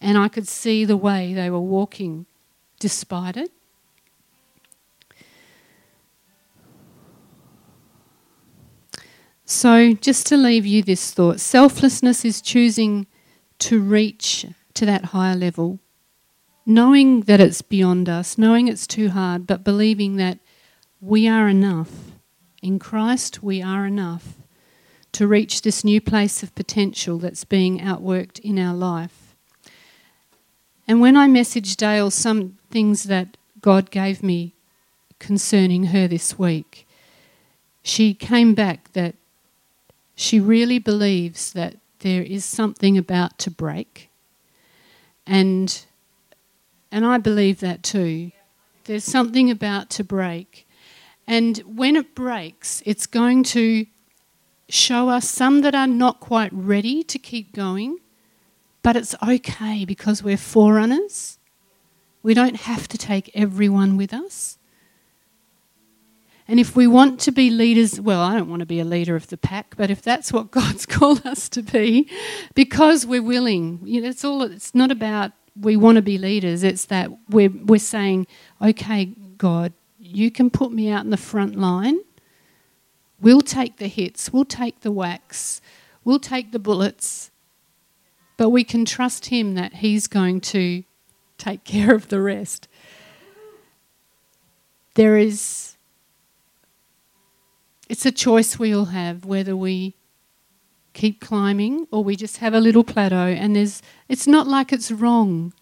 and 0.00 0.18
I 0.18 0.28
could 0.28 0.48
see 0.48 0.84
the 0.84 0.96
way 0.96 1.34
they 1.34 1.50
were 1.50 1.58
walking 1.58 2.26
despite 2.78 3.36
it. 3.36 3.50
So, 9.50 9.94
just 9.94 10.26
to 10.26 10.36
leave 10.36 10.66
you 10.66 10.82
this 10.82 11.10
thought 11.10 11.40
selflessness 11.40 12.22
is 12.22 12.42
choosing 12.42 13.06
to 13.60 13.80
reach 13.80 14.44
to 14.74 14.84
that 14.84 15.06
higher 15.06 15.34
level, 15.34 15.78
knowing 16.66 17.22
that 17.22 17.40
it's 17.40 17.62
beyond 17.62 18.10
us, 18.10 18.36
knowing 18.36 18.68
it's 18.68 18.86
too 18.86 19.08
hard, 19.08 19.46
but 19.46 19.64
believing 19.64 20.16
that 20.16 20.38
we 21.00 21.26
are 21.26 21.48
enough. 21.48 21.90
In 22.60 22.78
Christ, 22.78 23.42
we 23.42 23.62
are 23.62 23.86
enough 23.86 24.34
to 25.12 25.26
reach 25.26 25.62
this 25.62 25.82
new 25.82 26.02
place 26.02 26.42
of 26.42 26.54
potential 26.54 27.16
that's 27.18 27.44
being 27.44 27.78
outworked 27.78 28.40
in 28.40 28.58
our 28.58 28.74
life. 28.74 29.34
And 30.86 31.00
when 31.00 31.16
I 31.16 31.26
messaged 31.26 31.78
Dale 31.78 32.10
some 32.10 32.58
things 32.70 33.04
that 33.04 33.38
God 33.62 33.90
gave 33.90 34.22
me 34.22 34.52
concerning 35.18 35.84
her 35.84 36.06
this 36.06 36.38
week, 36.38 36.86
she 37.82 38.12
came 38.12 38.52
back 38.52 38.92
that 38.92 39.14
she 40.18 40.40
really 40.40 40.80
believes 40.80 41.52
that 41.52 41.76
there 42.00 42.22
is 42.22 42.44
something 42.44 42.98
about 42.98 43.38
to 43.38 43.52
break. 43.52 44.10
And 45.24 45.84
and 46.90 47.06
I 47.06 47.18
believe 47.18 47.60
that 47.60 47.84
too. 47.84 48.32
There's 48.84 49.04
something 49.04 49.48
about 49.48 49.90
to 49.90 50.02
break. 50.02 50.66
And 51.26 51.58
when 51.58 51.94
it 51.94 52.16
breaks, 52.16 52.82
it's 52.84 53.06
going 53.06 53.44
to 53.44 53.86
show 54.68 55.08
us 55.08 55.28
some 55.30 55.60
that 55.60 55.76
are 55.76 55.86
not 55.86 56.18
quite 56.18 56.50
ready 56.52 57.04
to 57.04 57.18
keep 57.18 57.52
going, 57.52 57.98
but 58.82 58.96
it's 58.96 59.14
okay 59.22 59.84
because 59.84 60.22
we're 60.24 60.36
forerunners. 60.36 61.38
We 62.24 62.34
don't 62.34 62.56
have 62.62 62.88
to 62.88 62.98
take 62.98 63.30
everyone 63.34 63.96
with 63.96 64.12
us. 64.12 64.57
And 66.50 66.58
if 66.58 66.74
we 66.74 66.86
want 66.86 67.20
to 67.20 67.30
be 67.30 67.50
leaders, 67.50 68.00
well, 68.00 68.22
I 68.22 68.34
don't 68.34 68.48
want 68.48 68.60
to 68.60 68.66
be 68.66 68.80
a 68.80 68.84
leader 68.84 69.14
of 69.14 69.26
the 69.26 69.36
pack, 69.36 69.76
but 69.76 69.90
if 69.90 70.00
that's 70.00 70.32
what 70.32 70.50
God's 70.50 70.86
called 70.86 71.26
us 71.26 71.48
to 71.50 71.62
be, 71.62 72.10
because 72.54 73.04
we're 73.04 73.22
willing, 73.22 73.80
you 73.84 74.00
know, 74.00 74.08
it's 74.08 74.24
all. 74.24 74.42
It's 74.42 74.74
not 74.74 74.90
about 74.90 75.32
we 75.60 75.76
want 75.76 75.96
to 75.96 76.02
be 76.02 76.16
leaders. 76.16 76.62
It's 76.62 76.86
that 76.86 77.10
we're 77.28 77.50
we're 77.50 77.78
saying, 77.78 78.26
okay, 78.62 79.14
God, 79.36 79.74
you 79.98 80.30
can 80.30 80.48
put 80.48 80.72
me 80.72 80.90
out 80.90 81.04
in 81.04 81.10
the 81.10 81.18
front 81.18 81.56
line. 81.56 82.00
We'll 83.20 83.42
take 83.42 83.76
the 83.76 83.88
hits. 83.88 84.32
We'll 84.32 84.44
take 84.44 84.80
the 84.80 84.92
whacks. 84.92 85.60
We'll 86.02 86.20
take 86.20 86.52
the 86.52 86.58
bullets. 86.58 87.30
But 88.38 88.50
we 88.50 88.64
can 88.64 88.84
trust 88.84 89.26
Him 89.26 89.54
that 89.54 89.74
He's 89.74 90.06
going 90.06 90.40
to 90.42 90.84
take 91.36 91.64
care 91.64 91.94
of 91.94 92.08
the 92.08 92.20
rest. 92.22 92.68
There 94.94 95.18
is 95.18 95.67
it's 97.88 98.04
a 98.04 98.12
choice 98.12 98.58
we 98.58 98.74
all 98.74 98.86
have 98.86 99.24
whether 99.24 99.56
we 99.56 99.94
keep 100.92 101.20
climbing 101.20 101.86
or 101.90 102.02
we 102.02 102.16
just 102.16 102.38
have 102.38 102.54
a 102.54 102.60
little 102.60 102.84
plateau 102.84 103.28
and 103.28 103.54
there's 103.54 103.82
it's 104.08 104.26
not 104.26 104.46
like 104.46 104.72
it's 104.72 104.90
wrong. 104.90 105.52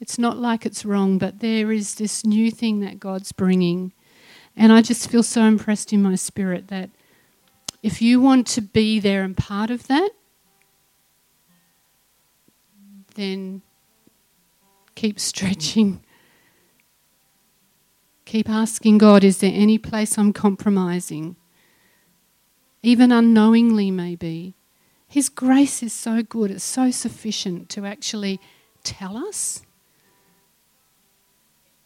It's 0.00 0.18
not 0.18 0.36
like 0.36 0.64
it's 0.64 0.84
wrong, 0.84 1.18
but 1.18 1.40
there 1.40 1.72
is 1.72 1.96
this 1.96 2.24
new 2.24 2.50
thing 2.50 2.80
that 2.80 3.00
God's 3.00 3.32
bringing. 3.32 3.92
And 4.56 4.72
I 4.72 4.82
just 4.82 5.10
feel 5.10 5.22
so 5.24 5.42
impressed 5.42 5.92
in 5.92 6.02
my 6.02 6.14
spirit 6.14 6.68
that 6.68 6.90
if 7.82 8.00
you 8.02 8.20
want 8.20 8.46
to 8.48 8.60
be 8.60 9.00
there 9.00 9.22
and 9.22 9.36
part 9.36 9.70
of 9.70 9.86
that, 9.88 10.10
then 13.14 13.62
keep 14.94 15.18
stretching. 15.30 16.00
Keep 18.24 18.50
asking 18.50 18.98
God, 18.98 19.24
is 19.24 19.38
there 19.38 19.52
any 19.54 19.78
place 19.78 20.18
I'm 20.18 20.34
compromising? 20.34 21.36
Even 22.82 23.12
unknowingly, 23.12 23.90
maybe. 23.90 24.54
His 25.08 25.28
grace 25.28 25.82
is 25.82 25.92
so 25.92 26.22
good, 26.22 26.50
it's 26.50 26.64
so 26.64 26.90
sufficient 26.90 27.68
to 27.70 27.86
actually 27.86 28.40
tell 28.84 29.16
us. 29.16 29.62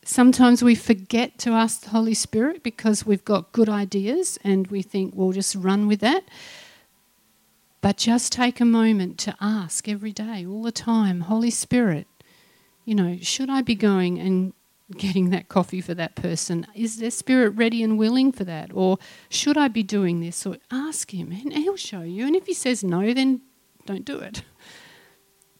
Sometimes 0.04 0.64
we 0.64 0.74
forget 0.74 1.38
to 1.38 1.50
ask 1.50 1.82
the 1.82 1.90
Holy 1.90 2.14
Spirit 2.14 2.62
because 2.64 3.06
we've 3.06 3.24
got 3.24 3.52
good 3.52 3.68
ideas 3.68 4.38
and 4.42 4.66
we 4.66 4.82
think 4.82 5.14
we'll 5.14 5.32
just 5.32 5.54
run 5.54 5.86
with 5.86 6.00
that. 6.00 6.24
But 7.80 7.96
just 7.96 8.32
take 8.32 8.60
a 8.60 8.64
moment 8.64 9.18
to 9.18 9.36
ask 9.40 9.88
every 9.88 10.12
day, 10.12 10.44
all 10.44 10.62
the 10.62 10.72
time, 10.72 11.22
Holy 11.22 11.50
Spirit, 11.50 12.06
you 12.84 12.94
know, 12.96 13.18
should 13.20 13.48
I 13.48 13.62
be 13.62 13.76
going 13.76 14.18
and 14.18 14.52
getting 14.92 15.30
that 15.30 15.48
coffee 15.48 15.80
for 15.80 15.94
that 15.94 16.14
person? 16.14 16.66
Is 16.74 16.98
their 16.98 17.10
spirit 17.10 17.50
ready 17.50 17.82
and 17.82 17.98
willing 17.98 18.32
for 18.32 18.44
that? 18.44 18.70
Or 18.72 18.98
should 19.28 19.58
I 19.58 19.68
be 19.68 19.82
doing 19.82 20.20
this? 20.20 20.46
Or 20.46 20.56
ask 20.70 21.12
him 21.12 21.32
and 21.32 21.52
he'll 21.52 21.76
show 21.76 22.02
you. 22.02 22.26
And 22.26 22.36
if 22.36 22.46
he 22.46 22.54
says 22.54 22.84
no, 22.84 23.12
then 23.12 23.40
don't 23.86 24.04
do 24.04 24.18
it. 24.18 24.42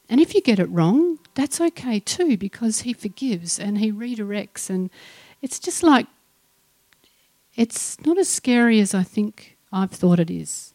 And 0.08 0.20
if 0.20 0.34
you 0.34 0.42
get 0.42 0.58
it 0.58 0.68
wrong, 0.70 1.18
that's 1.34 1.60
okay 1.60 1.98
too 1.98 2.36
because 2.36 2.82
he 2.82 2.92
forgives 2.92 3.58
and 3.58 3.78
he 3.78 3.90
redirects. 3.90 4.68
And 4.68 4.90
it's 5.40 5.58
just 5.58 5.82
like, 5.82 6.06
it's 7.54 7.98
not 8.04 8.18
as 8.18 8.28
scary 8.28 8.80
as 8.80 8.94
I 8.94 9.02
think 9.02 9.56
I've 9.72 9.90
thought 9.90 10.20
it 10.20 10.30
is. 10.30 10.74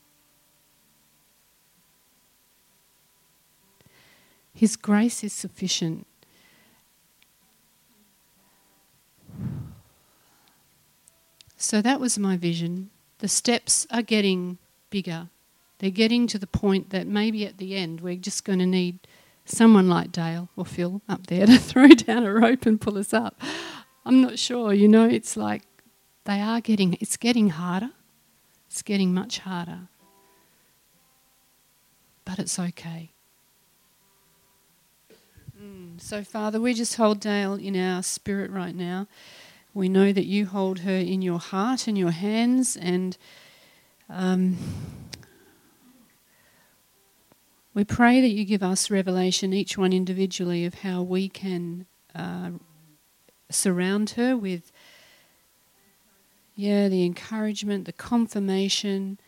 His 4.53 4.75
grace 4.75 5.23
is 5.23 5.33
sufficient 5.33 6.07
So 11.57 11.81
that 11.81 11.99
was 11.99 12.19
my 12.19 12.37
vision. 12.37 12.91
The 13.17 13.27
steps 13.27 13.87
are 13.89 14.03
getting 14.03 14.59
bigger. 14.91 15.29
They're 15.79 15.89
getting 15.89 16.27
to 16.27 16.39
the 16.39 16.47
point 16.47 16.91
that 16.91 17.07
maybe 17.07 17.45
at 17.45 17.57
the 17.57 17.75
end 17.75 18.01
we're 18.01 18.15
just 18.15 18.45
going 18.45 18.59
to 18.59 18.65
need 18.65 18.99
someone 19.45 19.89
like 19.89 20.11
Dale 20.11 20.49
or 20.55 20.65
Phil 20.65 21.01
up 21.09 21.27
there 21.27 21.47
to 21.47 21.57
throw 21.57 21.89
down 21.89 22.23
a 22.23 22.31
rope 22.31 22.65
and 22.65 22.79
pull 22.79 22.97
us 22.97 23.13
up. 23.13 23.41
I'm 24.05 24.21
not 24.21 24.39
sure, 24.39 24.73
you 24.73 24.87
know, 24.87 25.07
it's 25.07 25.35
like 25.35 25.63
they 26.25 26.39
are 26.39 26.61
getting, 26.61 26.97
it's 27.01 27.17
getting 27.17 27.49
harder. 27.49 27.89
It's 28.69 28.81
getting 28.81 29.13
much 29.13 29.39
harder. 29.39 29.87
But 32.23 32.39
it's 32.39 32.59
okay. 32.59 33.11
Mm, 35.61 35.99
so, 35.99 36.23
Father, 36.23 36.59
we 36.59 36.73
just 36.73 36.95
hold 36.95 37.19
Dale 37.19 37.55
in 37.55 37.75
our 37.75 38.03
spirit 38.03 38.51
right 38.51 38.75
now. 38.75 39.07
We 39.77 39.89
know 39.89 40.11
that 40.11 40.25
you 40.25 40.47
hold 40.47 40.79
her 40.79 40.95
in 40.95 41.21
your 41.21 41.37
heart, 41.37 41.87
and 41.87 41.95
your 41.95 42.09
hands, 42.09 42.75
and 42.75 43.15
um, 44.09 44.57
we 47.75 47.83
pray 47.83 48.19
that 48.19 48.29
you 48.29 48.43
give 48.43 48.63
us 48.63 48.89
revelation, 48.89 49.53
each 49.53 49.77
one 49.77 49.93
individually, 49.93 50.65
of 50.65 50.73
how 50.73 51.03
we 51.03 51.29
can 51.29 51.85
uh, 52.15 52.53
surround 53.51 54.09
her 54.11 54.35
with, 54.35 54.71
yeah, 56.55 56.87
the 56.87 57.05
encouragement, 57.05 57.85
the 57.85 57.93
confirmation, 57.93 59.19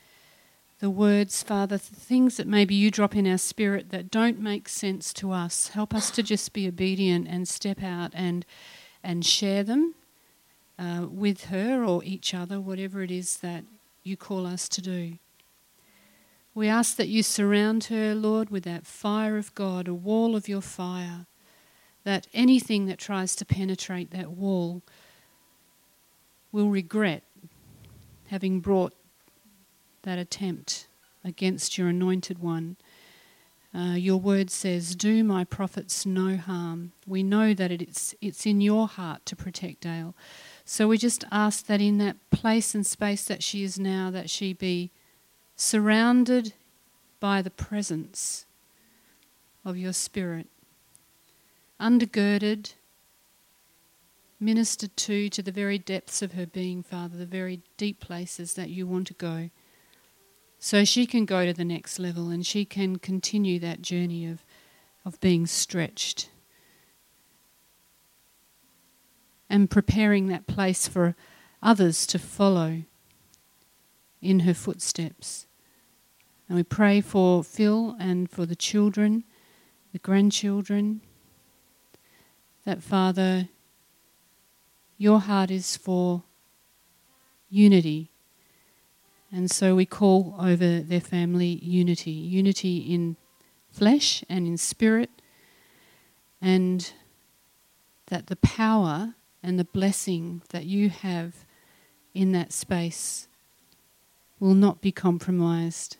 the 0.79 0.89
words, 0.89 1.43
Father, 1.43 1.77
the 1.77 1.95
things 1.95 2.37
that 2.37 2.47
maybe 2.47 2.73
you 2.73 2.89
drop 2.89 3.15
in 3.15 3.27
our 3.27 3.37
spirit 3.37 3.91
that 3.91 4.09
don't 4.09 4.39
make 4.39 4.67
sense 4.67 5.13
to 5.13 5.31
us. 5.31 5.67
Help 5.67 5.93
us 5.93 6.09
to 6.09 6.23
just 6.23 6.53
be 6.53 6.67
obedient 6.67 7.27
and 7.27 7.47
step 7.47 7.83
out 7.83 8.09
and 8.15 8.47
and 9.03 9.23
share 9.23 9.63
them 9.63 9.93
uh, 10.79 11.05
with 11.09 11.45
her 11.45 11.83
or 11.83 12.03
each 12.03 12.33
other, 12.33 12.59
whatever 12.61 13.03
it 13.03 13.11
is 13.11 13.37
that 13.37 13.65
you 14.03 14.15
call 14.15 14.47
us 14.47 14.69
to 14.69 14.81
do. 14.81 15.17
We 16.55 16.67
ask 16.67 16.95
that 16.95 17.09
you 17.09 17.21
surround 17.21 17.85
her, 17.85 18.15
Lord, 18.15 18.49
with 18.49 18.63
that 18.63 18.87
fire 18.87 19.37
of 19.37 19.53
God, 19.55 19.87
a 19.87 19.93
wall 19.93 20.35
of 20.35 20.47
your 20.47 20.61
fire, 20.61 21.25
that 22.05 22.27
anything 22.33 22.85
that 22.85 22.97
tries 22.97 23.35
to 23.35 23.45
penetrate 23.45 24.11
that 24.11 24.31
wall 24.31 24.81
will 26.51 26.69
regret 26.69 27.23
having 28.27 28.59
brought 28.59 28.93
that 30.03 30.17
attempt 30.17 30.87
against 31.23 31.77
your 31.77 31.89
anointed 31.89 32.39
one. 32.39 32.77
Uh, 33.73 33.93
your 33.95 34.19
word 34.19 34.49
says, 34.49 34.95
Do 34.95 35.23
my 35.23 35.43
prophets 35.43 36.05
no 36.05 36.37
harm. 36.37 36.93
We 37.05 37.21
know 37.21 37.53
that 37.53 37.71
it's, 37.71 38.15
it's 38.21 38.45
in 38.45 38.61
your 38.61 38.87
heart 38.87 39.25
to 39.27 39.35
protect 39.35 39.81
Dale. 39.81 40.15
So 40.71 40.87
we 40.87 40.99
just 40.99 41.25
ask 41.31 41.65
that 41.65 41.81
in 41.81 41.97
that 41.97 42.15
place 42.29 42.75
and 42.75 42.85
space 42.85 43.23
that 43.23 43.41
she 43.41 43.63
is 43.63 43.79
now, 43.79 44.11
that 44.11 44.29
she 44.29 44.53
be 44.53 44.91
surrounded 45.55 46.53
by 47.19 47.41
the 47.41 47.49
presence 47.49 48.45
of 49.65 49.77
your 49.77 49.93
Spirit, 49.93 50.45
undergirded, 51.81 52.73
ministered 54.39 54.95
to 54.97 55.27
to 55.29 55.41
the 55.41 55.51
very 55.51 55.79
depths 55.79 56.21
of 56.21 56.33
her 56.33 56.45
being, 56.45 56.83
Father, 56.83 57.17
the 57.17 57.25
very 57.25 57.61
deep 57.77 57.99
places 57.99 58.53
that 58.53 58.69
you 58.69 58.85
want 58.85 59.07
to 59.07 59.15
go. 59.15 59.49
So 60.59 60.85
she 60.85 61.07
can 61.07 61.25
go 61.25 61.47
to 61.47 61.53
the 61.53 61.65
next 61.65 61.97
level 61.97 62.29
and 62.29 62.45
she 62.45 62.63
can 62.63 62.99
continue 62.99 63.57
that 63.57 63.81
journey 63.81 64.27
of, 64.27 64.45
of 65.03 65.19
being 65.19 65.47
stretched 65.47 66.29
and 69.49 69.69
preparing 69.69 70.27
that 70.27 70.47
place 70.47 70.87
for 70.87 71.15
others 71.61 72.05
to 72.07 72.19
follow 72.19 72.83
in 74.21 74.41
her 74.41 74.53
footsteps. 74.53 75.47
And 76.47 76.57
we 76.57 76.63
pray 76.63 77.01
for 77.01 77.43
Phil 77.43 77.95
and 77.99 78.29
for 78.29 78.45
the 78.45 78.55
children, 78.55 79.23
the 79.91 79.99
grandchildren, 79.99 81.01
that 82.65 82.83
Father, 82.83 83.49
your 84.97 85.19
heart 85.19 85.51
is 85.51 85.77
for 85.77 86.23
unity. 87.49 88.11
And 89.31 89.49
so 89.49 89.75
we 89.75 89.85
call 89.85 90.35
over 90.39 90.79
their 90.79 91.01
family 91.01 91.59
unity 91.61 92.11
unity 92.11 92.77
in 92.79 93.15
flesh 93.71 94.23
and 94.27 94.47
in 94.47 94.57
spirit, 94.57 95.09
and 96.41 96.91
that 98.07 98.27
the 98.27 98.35
power 98.37 99.13
and 99.41 99.57
the 99.57 99.63
blessing 99.63 100.41
that 100.49 100.65
you 100.65 100.89
have 100.89 101.45
in 102.13 102.31
that 102.31 102.51
space 102.51 103.27
will 104.39 104.53
not 104.53 104.81
be 104.81 104.91
compromised 104.91 105.97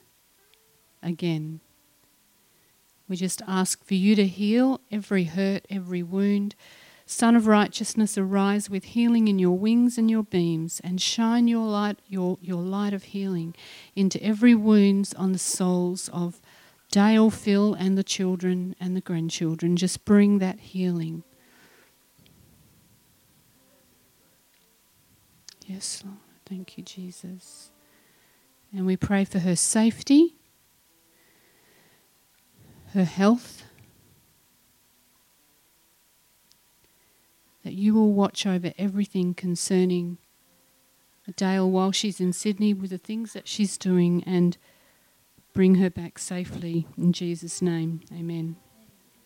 again. 1.02 1.60
We 3.08 3.16
just 3.16 3.42
ask 3.48 3.84
for 3.84 3.96
you 3.96 4.16
to 4.16 4.28
heal 4.28 4.82
every 4.92 5.26
hurt, 5.26 5.66
every 5.70 6.04
wound. 6.04 6.56
Sun 7.06 7.36
of 7.36 7.48
righteousness, 7.48 8.20
arise 8.20 8.70
with 8.70 8.84
healing 8.84 9.28
in 9.28 9.40
your 9.40 9.58
wings 9.58 9.98
and 9.98 10.12
your 10.12 10.22
beams, 10.22 10.80
and 10.84 11.02
shine 11.02 11.48
your 11.48 11.66
light, 11.66 11.98
your, 12.08 12.38
your 12.40 12.62
light 12.62 12.94
of 12.94 13.06
healing 13.06 13.56
into 13.96 14.22
every 14.24 14.54
wounds 14.54 15.16
on 15.16 15.32
the 15.32 15.40
souls 15.40 16.08
of 16.14 16.40
Dale, 16.92 17.32
Phil, 17.32 17.74
and 17.74 17.98
the 17.98 18.04
children 18.04 18.76
and 18.80 18.96
the 18.96 19.02
grandchildren. 19.02 19.76
Just 19.76 20.06
bring 20.06 20.38
that 20.38 20.60
healing. 20.60 21.24
Yes, 25.70 26.02
Lord. 26.04 26.18
Thank 26.48 26.80
you, 26.80 26.84
Jesus. 26.84 27.70
And 28.74 28.88
we 28.88 28.98
pray 28.98 29.24
for 29.24 29.38
her 29.38 29.56
safety, 29.56 30.36
her 32.94 33.04
health, 33.04 33.66
that 37.64 37.74
you 37.74 37.94
will 37.94 38.12
watch 38.14 38.48
over 38.48 38.74
everything 38.80 39.36
concerning 39.36 40.18
Dale 41.36 41.70
while 41.70 41.92
she's 41.92 42.20
in 42.20 42.34
Sydney 42.34 42.74
with 42.74 42.90
the 42.90 42.98
things 42.98 43.34
that 43.34 43.48
she's 43.48 43.78
doing 43.78 44.24
and 44.26 44.58
bring 45.54 45.76
her 45.76 45.92
back 45.92 46.18
safely. 46.18 46.88
In 46.98 47.14
Jesus' 47.14 47.62
name, 47.62 48.02
amen. 48.12 48.56